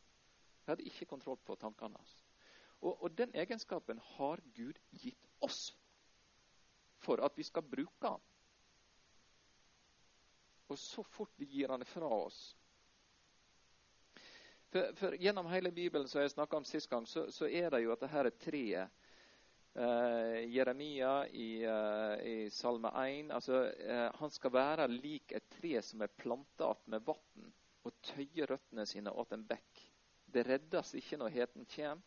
[0.64, 2.14] Jeg hadde ikke kontroll på tankene hans.
[2.82, 5.70] Og, og den egenskapen har Gud gitt oss
[7.06, 8.24] for at vi skal bruke han.
[10.68, 12.56] Og så fort vi gir han fra oss
[14.76, 17.84] for, for, Gjennom hele Bibelen som jeg snakka om sist gang, så, så, er det
[17.86, 19.05] jo at dette treet
[19.76, 26.06] Jeremia i, uh, i, Salme 1 altså, uh, Han skal være lik et tre som
[26.06, 27.50] er planta med vann
[27.86, 29.82] og tøyer røttene sine åt en bekk.
[30.26, 32.02] Det reddes ikke når heten kommer,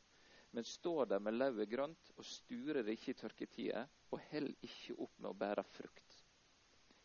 [0.57, 5.12] men står der med lauvet grønt og sturer ikke i tørketida og heller ikke opp
[5.20, 6.16] med å bære frukt.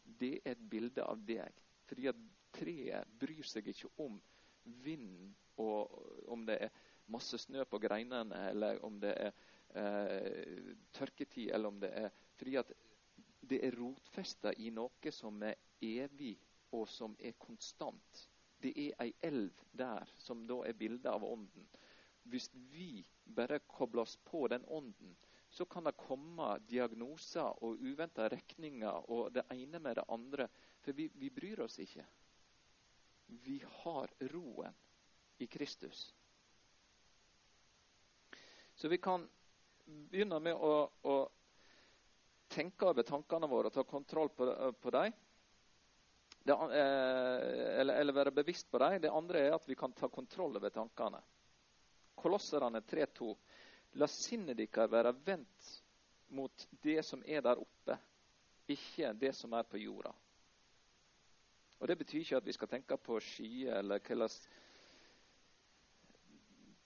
[0.04, 2.24] Det er et bilde av deg, fordi at
[2.56, 4.16] treet bryr seg ikke om
[4.64, 9.36] vinden og om det er masse snø på greinene, eller om det er
[9.76, 12.72] eh, tørketid, eller om det er fordi at
[13.44, 16.38] det er rotfesta i noe som er evig,
[16.74, 18.24] og som er konstant.
[18.64, 21.68] Det er ei elv der, som da er bildet av ånden.
[22.24, 25.16] Hvis vi bare kobler oss på den ånden,
[25.54, 30.48] så kan det komme diagnoser og uventa regninger og det ene med det andre.
[30.82, 32.06] For vi, vi bryr oss ikke.
[33.44, 34.74] Vi har roen
[35.38, 36.08] i Kristus.
[38.74, 39.28] Så vi kan
[39.86, 41.16] begynner med å, å
[42.48, 44.48] tenke over tankene våre og ta kontroll på,
[44.82, 45.14] på dem.
[46.46, 49.00] Eh, eller, eller, være bevisst på dem.
[49.02, 51.22] Det andre er at vi kan ta kontroll over tankene.
[52.20, 53.36] Kolosserne 3.2.
[54.02, 55.72] La sinnet deres være vendt
[56.34, 57.98] mot det som er der oppe,
[58.74, 60.14] ikke det som er på jorda.
[61.80, 64.40] Og Det betyr ikke at vi skal tenke på skyer eller hva slags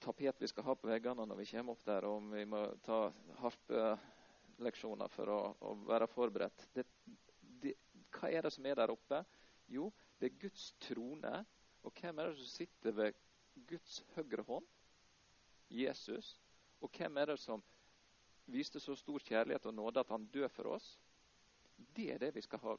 [0.07, 2.63] tapet vi skal ha på veggene når vi kommer opp der, og om vi må
[2.85, 2.99] ta
[3.41, 6.67] harpeleksjoner for å, å være forberedt.
[6.75, 6.85] Det,
[7.63, 7.75] det,
[8.15, 9.23] hva er det som er der oppe?
[9.67, 9.89] Jo,
[10.19, 11.33] det er Guds trone.
[11.83, 13.19] Og hvem er det som sitter ved
[13.67, 14.67] Guds høyre hånd?
[15.67, 16.37] Jesus.
[16.79, 17.63] Og hvem er det som
[18.47, 20.87] viste så stor kjærlighet og nåde at han døde for oss.
[21.75, 22.75] Det er det vi skal ha,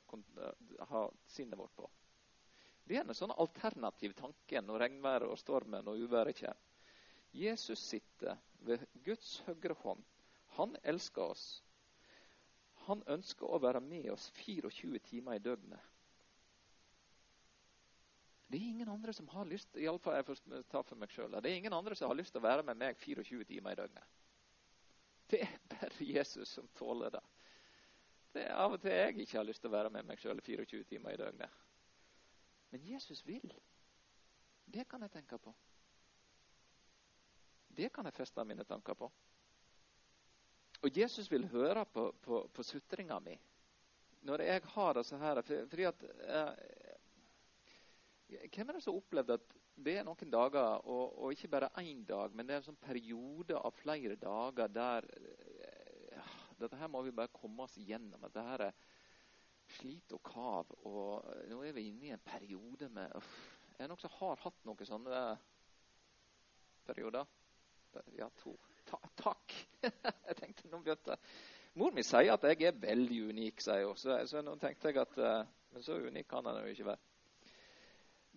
[0.91, 1.88] ha sinnet vårt på.
[2.88, 6.67] Det er en sånn alternativ tanke når regnværet og stormen og uværet kommer.
[7.38, 10.03] Jesus sitter ved Guds høyre hånd.
[10.59, 11.44] Han elsker oss.
[12.88, 15.94] Han ønsker å være med oss 24 timer i døgnet.
[18.48, 20.38] Det er ingen andre som har lyst i alle fall jeg får
[20.72, 22.79] ta for meg selv, det er ingen andre som har lyst til å være med
[22.81, 24.14] meg 24 timer i døgnet.
[25.29, 27.20] Det er bare Jesus som tåler det.
[28.33, 30.40] Det er av og til jeg ikke har lyst til å være med meg sjøl
[30.40, 31.59] 24 timer i døgnet.
[32.72, 33.53] Men Jesus vil.
[34.64, 35.53] Det kan jeg tenke på.
[37.79, 39.11] Det kan jeg feste mine tanker på.
[40.83, 43.38] Og Jesus vil høre på, på, på sutringa mi
[44.29, 45.41] når jeg har det så her.
[45.43, 46.53] fordi at eh,
[48.55, 51.71] hvem er det som har opplevd at det er noen dager, og, og ikke bare
[51.79, 56.91] én dag, men det er en sånn periode av flere dager der eh, Dette her
[56.91, 58.19] må vi bare komme oss igjennom.
[58.27, 58.79] Dette her er
[59.77, 60.73] slit og kav.
[60.91, 63.37] Og nå er vi inne i en periode med uff,
[63.77, 65.21] Er det noen som har hatt noen sånne
[66.88, 67.31] perioder?
[68.18, 68.55] Ja, to.
[68.88, 69.55] Ta, takk!
[70.29, 71.18] jeg tenkte nå begynte
[71.79, 73.98] Mor mi sier at jeg er veldig unik, sier hun.
[74.01, 77.03] Så, så nå tenkte jeg at uh, Men så unik kan han jo ikke være.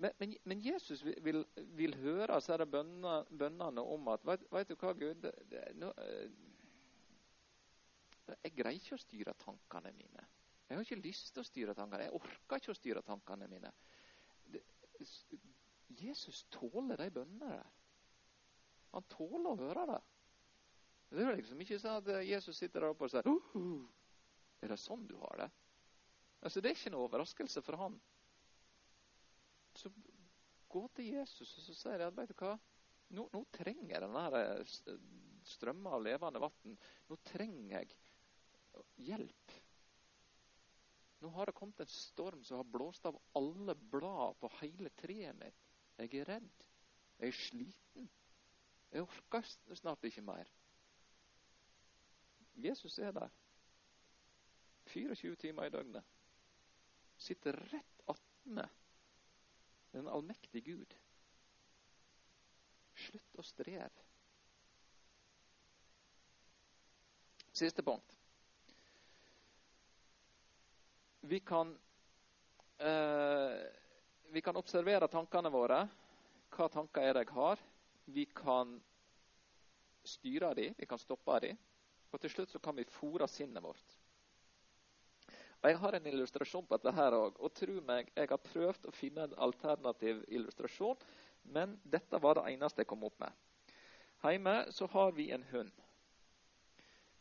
[0.01, 1.45] Men, men, men Jesus vil,
[1.77, 6.31] vil, høre disse bønnene om at vet, du hva, Gud det, nå, eh,
[8.43, 10.25] Jeg greier ikke å styre tankene mine.
[10.67, 12.07] Jeg har ikke lyst til å styre tankene.
[12.07, 13.71] Jeg orker ikke å styre tankene mine.
[14.49, 14.63] Det,
[16.01, 17.80] Jesus tåler de bønnene der.
[18.95, 19.99] Han tåler å høre det.
[21.11, 24.71] Det er liksom ikke sånn at Jesus sitter der oppe og sier uh, uh, Er
[24.71, 25.49] det sånn du har det?
[26.41, 27.99] Altså, Det er ikke noe overraskelse for han
[29.77, 29.91] så
[30.71, 32.53] gå til Jesus og så sier jeg, vet du hva,
[33.15, 34.77] nå, nå trenger jeg denne eh,
[35.51, 36.77] strømmen av levende vann.
[37.09, 37.95] Nå trenger jeg
[39.11, 39.55] hjelp.
[41.21, 45.37] Nå har det kommet en storm som har blåst av alle blad på hele treet
[45.37, 45.67] mitt.
[46.01, 46.65] Jeg er redd.
[47.19, 48.07] Jeg er sliten.
[48.91, 50.49] Jeg orker snart ikke mer.
[52.55, 53.29] Jesus er der.
[54.85, 56.03] 24 timer i døgnet.
[57.17, 58.67] Sitter rett attmed
[59.91, 60.95] den allmektige Gud.
[62.95, 64.07] Slutt å streve.
[67.51, 68.15] Siste punkt.
[71.21, 71.77] Vi kan,
[72.77, 73.59] eh,
[74.33, 75.83] vi kan observere tankene våre.
[76.49, 77.59] Hva tanker er det jeg har?
[78.05, 78.77] Vi kan
[80.03, 81.59] styre dem, vi kan stoppe dem.
[82.11, 83.97] Og til slutt så kan vi fòre sinnet vårt.
[85.61, 87.37] Og Jeg har en illustrasjon på dette her òg.
[87.37, 90.97] Og tro meg, jeg har prøvd å finne en alternativ illustrasjon,
[91.53, 93.31] men dette var det eneste jeg kom opp med.
[94.25, 95.71] Hjemme så har vi en hund.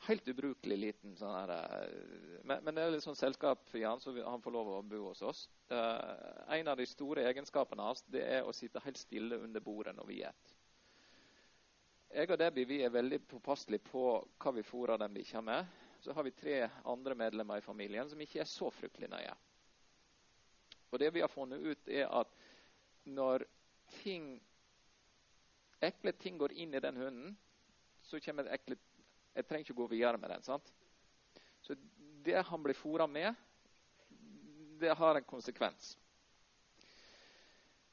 [0.06, 1.16] Helt ubrukelig liten.
[1.16, 4.56] sånn her, eh, men, men, det er litt sånn selskap for Jan, så han får
[4.56, 5.42] lov å bo hos oss.
[5.68, 9.94] Uh, en av de store egenskapene hans det er å sitte helt stille under bordet
[9.96, 10.56] når vi spiser.
[12.10, 14.02] Jeg og Debbie vi er veldig påpasselige på
[14.42, 15.66] hva vi fôrer vi bikkja med
[16.00, 19.32] så har vi tre andre medlemmer i familien som ikke er så fryktelig nøye.
[20.90, 22.30] Og det vi har funnet ut, er at
[23.04, 23.44] når
[24.00, 24.32] ting,
[25.82, 27.36] ekle ting går inn i den hunden,
[28.02, 28.78] så kommer det ekle
[29.34, 30.42] Jeg trenger ikke gå videre med den.
[30.42, 30.72] sant?
[31.62, 31.76] Så
[32.24, 33.34] det han blir fôra med,
[34.80, 35.98] det har en konsekvens.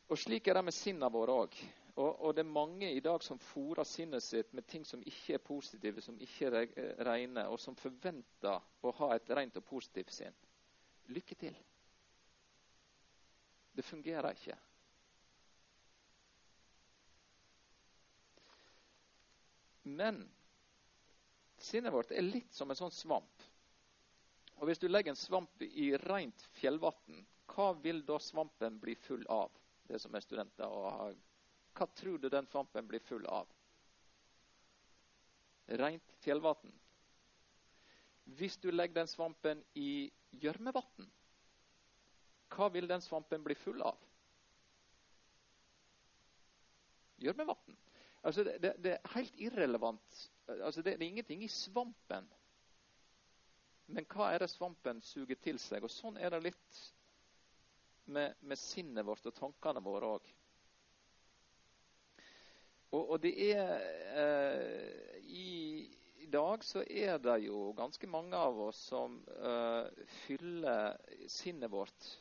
[0.10, 1.60] Og slik er det med sinna våre òg.
[1.98, 5.34] Og, og, det er mange i dag som fôrer sinnet sitt med ting som ikke
[5.34, 10.14] er positive, som ikke er rene, og som forventer å ha et rent og positivt
[10.14, 10.36] sinn.
[11.10, 11.58] Lykke til.
[13.74, 14.58] Det fungerer ikke.
[19.88, 20.22] Men
[21.58, 23.48] sinnet vårt er litt som en sånn svamp.
[24.58, 29.26] Og Hvis du legger en svamp i rent fjellvann, hva vil da svampen bli full
[29.34, 29.50] av?
[29.88, 31.18] Det som er studenter og har
[31.78, 33.48] hva tror du den svampen blir full av?
[35.68, 36.74] Rent fjellvann.
[38.38, 40.10] Hvis du legger den svampen i
[40.42, 41.10] gjørmevann,
[42.56, 44.00] hva vil den svampen bli full av?
[47.22, 47.78] Gjørmevann.
[48.28, 50.24] Altså det, det, det, er helt irrelevant.
[50.48, 52.28] Altså det, det, er ingenting i svampen.
[53.88, 55.86] Men hva er det svampen suger til seg?
[55.86, 56.82] Og Sånn er det litt
[58.12, 60.28] med, med sinnet vårt og tankene våre òg.
[62.96, 63.74] Og, og det er
[64.16, 65.50] eh, i,
[66.24, 70.96] i, dag så er det jo ganske mange av oss som eh, fyller
[71.28, 72.14] sinnet vårt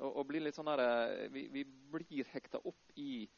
[0.00, 3.28] og, og, blir litt sånn her, eh, vi, vi blir hekta opp i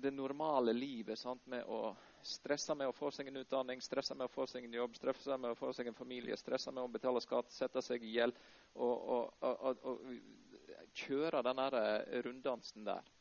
[0.00, 1.44] det normale livet sant?
[1.46, 1.94] med å
[2.26, 5.36] stresse med å få seg en utdanning, stresse med å få seg en jobb, stresse
[5.38, 8.36] med å få seg en familie, stresse med å betale skatt, sette seg i gjeld
[8.74, 13.15] og, og, og, og kjøre den eh, runddansen der.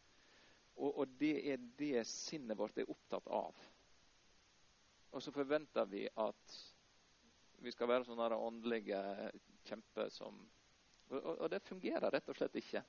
[0.76, 3.56] Og, det er det sinnet vårt er opptatt av.
[5.16, 6.58] Og så forventer vi at
[7.64, 9.00] vi skal være sånne åndelige
[9.66, 10.42] kjemper som
[11.14, 12.82] og, og det fungerer rett og slett ikke.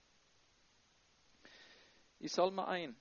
[2.24, 2.94] I Salme 1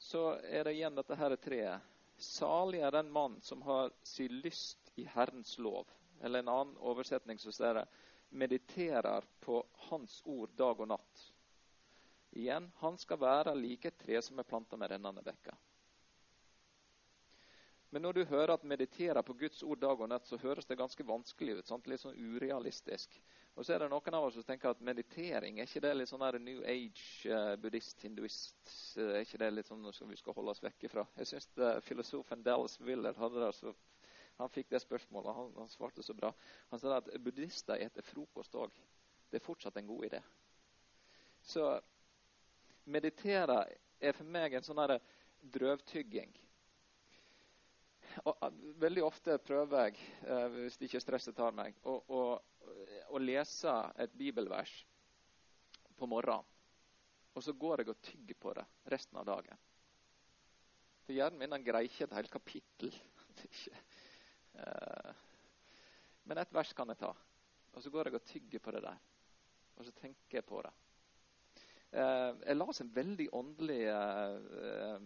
[0.00, 1.94] så er det igjen dette her treet.
[2.18, 5.90] Salig er den mann som har si lyst i Herrens lov.
[6.22, 7.84] Eller en annen oversetning som sier
[8.30, 11.24] mediterer på Hans ord dag og natt.
[12.36, 15.56] Igjen, han skal være like et tre som er planta med rennende bekker.
[17.90, 20.76] Men når du hører at mediterer på Guds ord dag og natt, så høres det
[20.76, 21.68] ganske vanskelig ut.
[21.70, 21.86] Sant?
[21.88, 23.16] Litt sånn urealistisk.
[23.56, 26.10] Og så er det noen av oss som tenker at meditering er ikke det litt
[26.10, 30.36] sånn New Age, uh, buddhist, hinduist uh, Er ikke det litt sånn som vi skal
[30.36, 31.06] holde oss vekk ifra?
[31.16, 31.48] Jeg syns
[31.88, 33.72] filosofen Dallas Willard hadde det så
[34.38, 35.34] han fikk det spørsmålet.
[35.34, 36.30] Han, han svarte så bra.
[36.70, 38.74] Han sa at buddhister spiser frokost òg.
[39.28, 40.20] Det er fortsatt en god idé.
[41.42, 41.64] Så
[42.88, 43.62] meditere
[44.00, 44.82] er for meg en sånn
[45.54, 46.34] drøvtygging.
[48.24, 48.44] Og,
[48.80, 52.22] veldig ofte prøver jeg, eh, hvis ikke stresset tar meg, å, å
[53.08, 54.72] å lese et bibelvers
[55.98, 56.46] på morgenen,
[57.34, 59.60] og så går jeg og tygger på det resten av dagen.
[61.06, 62.94] For hjernen min greier ikke et helt kapittel.
[64.58, 65.12] uh,
[66.28, 67.12] men et vers kan jeg ta.
[67.72, 68.98] Og så går jeg og tygger på det der.
[69.78, 70.74] Og så tenker jeg på det.
[71.88, 75.04] Uh, jeg las en veldig åndelig uh,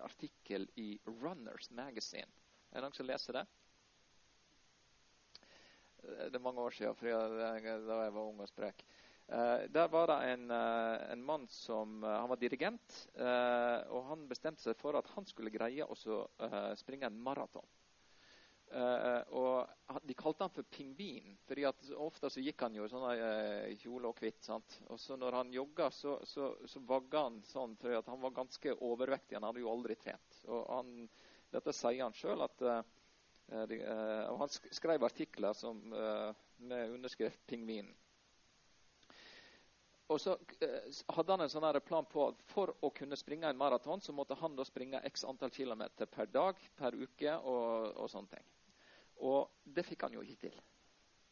[0.00, 2.30] artikkel i Runners Magazine.
[2.72, 3.44] Er det noen som leser det?
[6.04, 8.82] det er mange år siden, for da jeg var ung og sprek.
[9.72, 14.98] Der var det en, en mann som Han var dirigent, og han bestemte seg for
[15.00, 15.96] at han skulle greie å
[16.76, 17.64] springe en maraton.
[18.74, 23.04] Og De kalte han for pingvin, fordi at ofte så gikk han jo sånn
[23.78, 24.48] kjole og hvitt.
[24.88, 28.74] Og så når han jogga, så, så, så vagga han sånn, for han var ganske
[28.74, 29.36] overvektig.
[29.36, 30.40] Han hadde jo aldri trent.
[30.48, 30.90] Og han,
[31.54, 32.42] dette sier han sjøl,
[33.48, 37.94] Eh, eh, han skrev artikler som, eh, med underskrift 'Pingvinen'.
[40.12, 40.34] Og så
[41.16, 44.36] hadde han en sånn plan på at for å kunne springe en maraton, så måtte
[44.36, 48.50] han da springe x antall kilometer per dag, per uke og, og sånne ting.
[49.24, 50.58] Og det fikk han jo ikke til.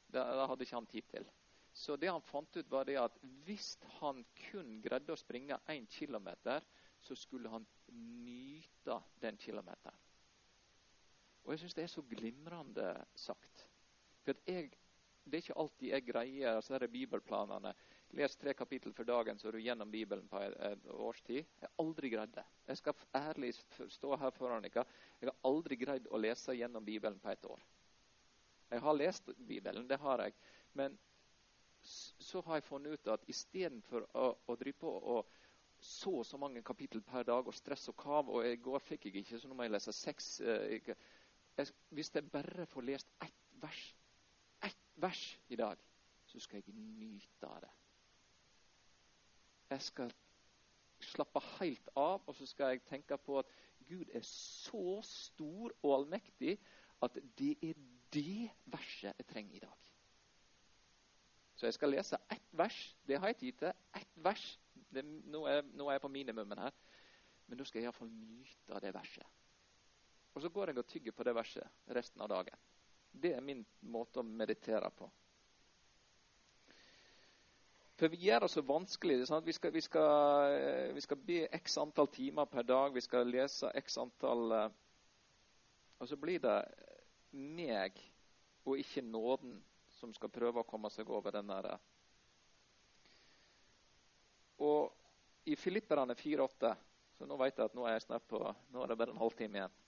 [0.09, 1.29] Det, det hadde ikke han tid til.
[1.73, 3.15] Så det han fant ut, var det at
[3.45, 6.65] hvis han kun greide å springe én kilometer,
[7.03, 10.01] så skulle han nyte den kilometeren.
[11.43, 13.65] Og jeg syns det er så glimrende sagt.
[14.23, 14.69] For jeg,
[15.25, 17.73] det er ikke alltid jeg greier altså disse bibelplanene.
[18.13, 20.91] Les tre kapittel for dagen, så er du gjennom Bibelen på et, årstid.
[21.01, 21.37] års tid.
[21.61, 22.45] Jeg har aldri greid det.
[22.69, 23.53] Jeg skal ærlig
[23.89, 24.85] stå her foran dere.
[25.21, 27.63] Jeg har aldri greid å lese gjennom Bibelen på et år.
[28.73, 30.37] Jeg har lest Bibelen, det har jeg.
[30.75, 30.99] Men
[31.83, 35.33] så har jeg funnet ut at istedenfor å, å drive på og
[35.83, 39.09] så og så mange kapittel per dag og stress og kav, og i går fikk
[39.09, 40.79] jeg ikke, så nå må jeg lese seks eh,
[41.57, 43.83] jeg, Hvis jeg bare får lest ett vers,
[44.63, 45.81] ett vers i dag,
[46.25, 47.73] så skal jeg nyte av det.
[49.73, 50.13] Jeg skal
[51.03, 53.53] slappe helt av, og så skal jeg tenke på at
[53.89, 56.59] Gud er så stor og allmektig
[57.03, 57.79] at det er
[58.13, 59.89] det verset jeg trenger i dag.
[61.57, 62.79] Så jeg skal lese ett vers.
[63.07, 63.73] Det har jeg tid til.
[63.95, 64.45] Ett vers.
[64.75, 66.75] Det, nå, er, nå, er, jeg på minimumen her.
[67.47, 69.27] Men nå skal jeg iallfall nyte av det verset.
[70.35, 72.65] Og så går jeg og tygger på det verset resten av dagen.
[73.13, 73.61] Det er min
[73.93, 75.11] måte å meditere på.
[78.03, 79.17] For vi gjør det så vanskelig.
[79.21, 83.01] Det vi, skal, vi, skal, eh, vi, skal, be x antall timer per dag, vi
[83.01, 84.73] skal lese x antall eh,
[86.03, 86.57] Og så blir det
[87.31, 88.01] meg
[88.67, 89.55] og ikke nåden
[90.01, 91.77] som skal prøve å komme seg over den der.
[94.59, 94.91] Og
[95.47, 96.75] i Filipperne 4,8
[97.15, 98.43] Så nå vet jeg at nå er jeg snart på,
[98.75, 99.79] nå er det bare en halvtime igjen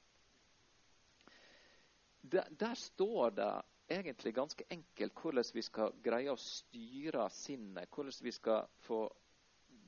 [2.25, 3.53] der, der står det
[3.89, 7.91] egentlig ganske enkelt hvordan vi skal greie å styre sinnet.
[7.93, 9.05] Hvordan vi skal få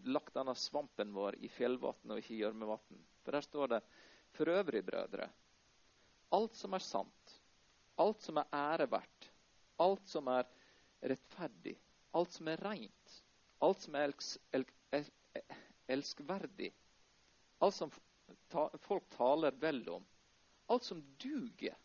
[0.07, 3.03] lagt denne svampen vår i fjellvann og ikke i gjørmevann.
[3.25, 3.83] For der står det
[4.37, 5.29] for øvrig, brødre,
[6.37, 7.37] alt som er sant,
[7.97, 9.31] alt som er æreverdt,
[9.83, 10.49] alt som er
[11.01, 11.77] rettferdig,
[12.17, 13.15] alt som er rent,
[13.65, 14.67] alt som er elsk, el,
[15.97, 16.71] elskverdig,
[17.65, 17.93] alt som
[18.53, 20.05] ta, folk taler vel om,
[20.69, 21.77] alt som duger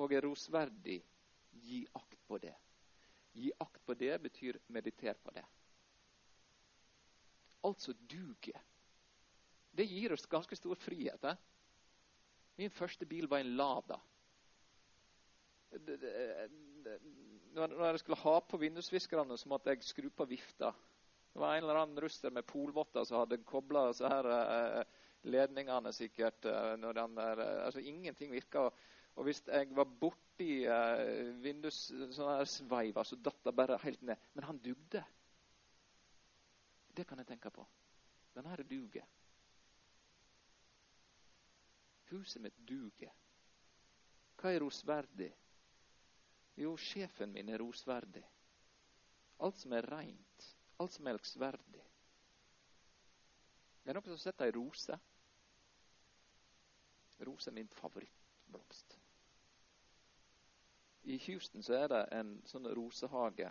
[0.00, 1.00] og er rosverdig,
[1.62, 2.54] gi akt på det.
[3.32, 5.44] Gi akt på det betyr mediter på det.
[7.62, 8.54] Altså duge.
[9.72, 11.24] Det gir oss ganske stor frihet.
[11.24, 11.36] Eh?
[12.60, 14.00] Min første bil var en Lada.
[17.52, 20.72] Når jeg skulle ha på vindusviskerne, så måtte jeg skru på vifta.
[21.32, 24.82] Det var en eller annen russer med polvotter som hadde kobla eh,
[25.32, 26.44] ledningene sikkert.
[26.44, 28.68] Eh, den eh, altså Ingenting virka.
[29.16, 34.28] Og hvis jeg var borti uh, vindussveiva, så datt det bare helt ned.
[34.34, 35.04] Men han dugde.
[36.96, 37.66] Det kan jeg tenke på.
[38.34, 39.04] Den her duger.
[42.12, 43.12] Huset mitt duger.
[44.40, 45.30] Hva er rosverdig?
[46.60, 48.24] Jo, sjefen min er rosverdig.
[49.42, 50.48] Alt som er reint,
[50.78, 51.84] alt som er elskverdig.
[53.82, 54.98] Det er noen som setter sett ei rose.
[57.26, 58.91] Rose er min favorittblomst.
[61.04, 63.50] I Houston så er det en sånn rosehage.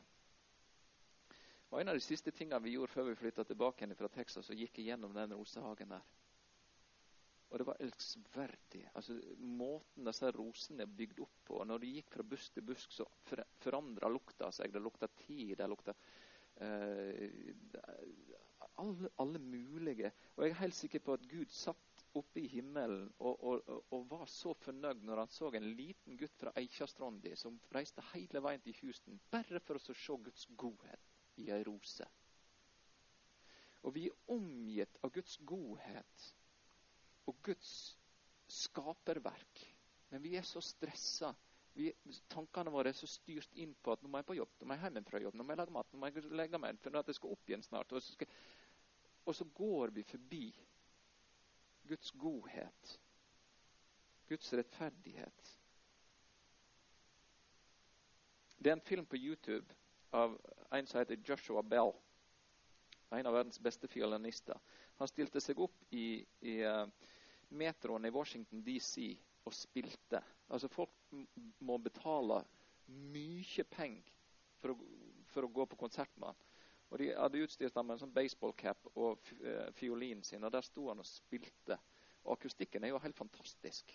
[1.71, 4.55] Og En av de siste tingene vi gjorde før vi flytta tilbake fra Texas, så
[4.55, 6.03] gikk jeg gjennom den rosehagen der.
[7.51, 8.85] Og det var elskverdig.
[8.95, 11.59] Altså, måten disse rosene er bygd opp på.
[11.67, 13.07] Når du gikk fra busk til busk, så
[13.59, 14.71] forandra lukta seg.
[14.71, 15.95] Det lukta tid, det lukta
[16.63, 17.51] eh,
[18.79, 23.05] alle, alle, mulige Og jeg er helt sikker på at Gud satt oppe i himmelen
[23.19, 27.59] og, og, og, var så fornøyd når han så en liten gutt fra Eikjastronda som
[27.71, 32.07] reiste hele veien til Houston bare for å se Guds godhet i ei rose.
[33.87, 36.27] Og vi er omgitt av Guds godhet
[37.29, 37.71] og Guds
[38.51, 39.63] skaperverk.
[40.11, 41.31] Men vi er så stressa.
[41.73, 41.87] Vi,
[42.29, 44.75] tankene våre er så styrt inn på at nå må jeg på jobb, nå må
[44.75, 46.99] jeg hjem fra jobb, nå må jeg lage mat, nå må jeg legge meg for
[46.99, 47.95] at jeg skal opp igjen snart.
[47.95, 48.33] Og så, skal,
[49.23, 50.43] og så går vi forbi
[51.87, 52.99] Guds godhet,
[54.29, 55.51] Guds rettferdighet.
[58.57, 59.73] Det er en film på YouTube
[60.13, 60.37] av
[60.71, 61.93] en som heter Joshua Bell.
[63.11, 64.59] En av verdens beste fiolinister.
[65.01, 66.85] Han stilte seg opp i, i uh,
[67.49, 69.09] metroen i Washington DC
[69.43, 70.21] og spilte.
[70.47, 70.93] Altså Folk
[71.59, 72.43] må betale
[72.87, 74.13] mye penger
[74.61, 74.77] for
[75.31, 76.41] for å gå på konsert med han.
[76.91, 80.65] Og De hadde utstyrt ham med en sånn baseballcap og eh, fiolinen sin, og der
[80.65, 81.77] sto han og spilte.
[82.25, 83.93] Og Akustikken er jo helt fantastisk,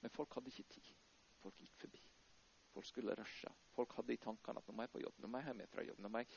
[0.00, 0.94] men folk hadde ikke tid.
[1.42, 2.00] Folk gikk forbi.
[2.70, 3.50] Folk skulle rushe.
[3.74, 5.84] Folk hadde i tankene at nå må jeg på jobb, nå må jeg hjem fra
[5.84, 6.00] jobb.
[6.00, 6.28] nå må jeg...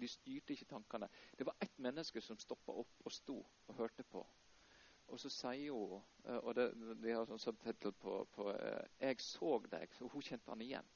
[0.00, 1.08] De, styrte ikke tankene.
[1.38, 4.24] Det var ett menneske som stoppa opp og sto og hørte på.
[5.12, 6.70] Og så sier hun eh, Og det,
[7.02, 10.88] de har sånn subtittel på, på eh, 'Jeg så deg', så hun kjente han igjen.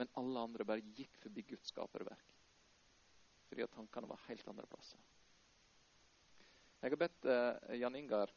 [0.00, 2.34] Men alle andre bare gikk forbi Guds skaperverk.
[3.50, 5.00] Fordi at tankene var helt andre plasser.
[6.80, 8.32] Jeg har bedt uh, Jan Ingar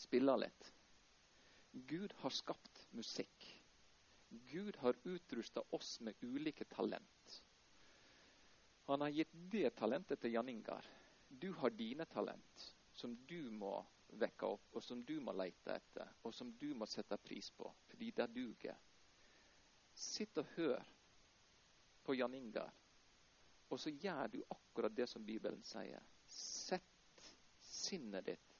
[0.00, 0.70] spille litt.
[1.90, 3.44] Gud har skapt musikk.
[4.48, 7.42] Gud har utrusta oss med ulike talent.
[8.88, 10.86] Han har gitt det talentet til Jan Ingar.
[11.28, 12.64] Du har dine talent,
[12.96, 13.76] som du må
[14.18, 17.68] vekke opp, og som du må lete etter, og som du må sette pris på,
[17.92, 18.80] fordi det duger.
[20.00, 20.84] Sitt og hør
[22.06, 22.72] på Jan Ingar,
[23.70, 26.02] og så gjør du akkurat det som Bibelen sier.
[26.26, 27.26] Sett
[27.60, 28.56] sinnet ditt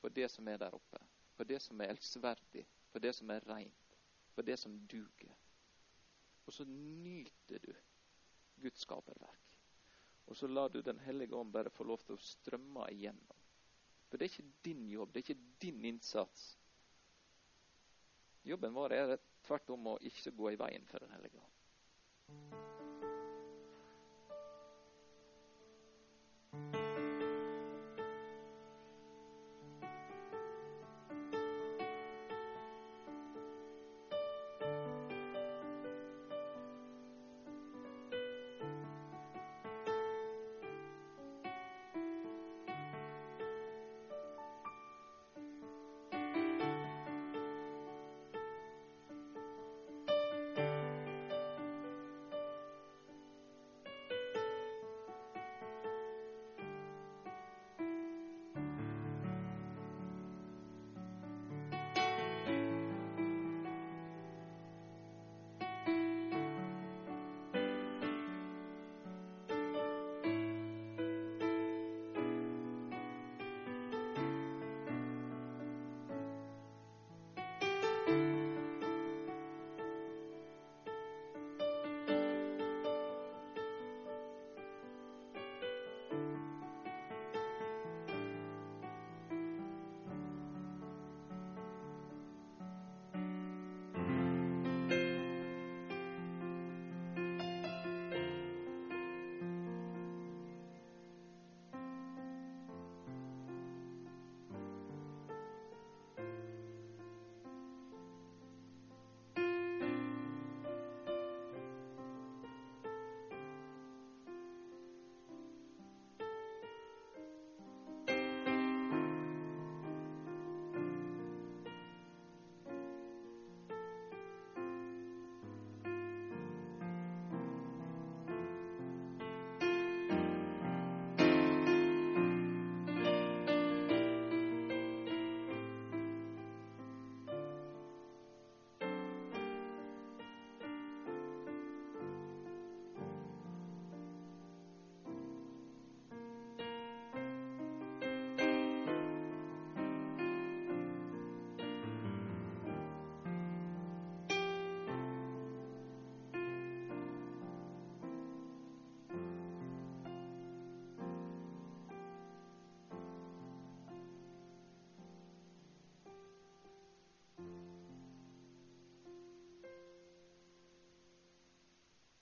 [0.00, 1.00] på det som er der oppe,
[1.36, 2.62] på det som er elskverdig,
[2.92, 3.98] på det som er rent,
[4.34, 5.34] på det som duger.
[6.46, 7.72] Og så nyter du
[8.62, 9.42] Guds skaperverk.
[10.26, 13.42] Og så lar du Den hellige ånd bare få lov til å strømme igjennom.
[14.06, 16.46] For det er ikke din jobb, det er ikke din innsats.
[18.46, 19.16] Jobben vår er
[19.46, 21.52] Tvert om å ikke gå i veien for Den hellige ånd.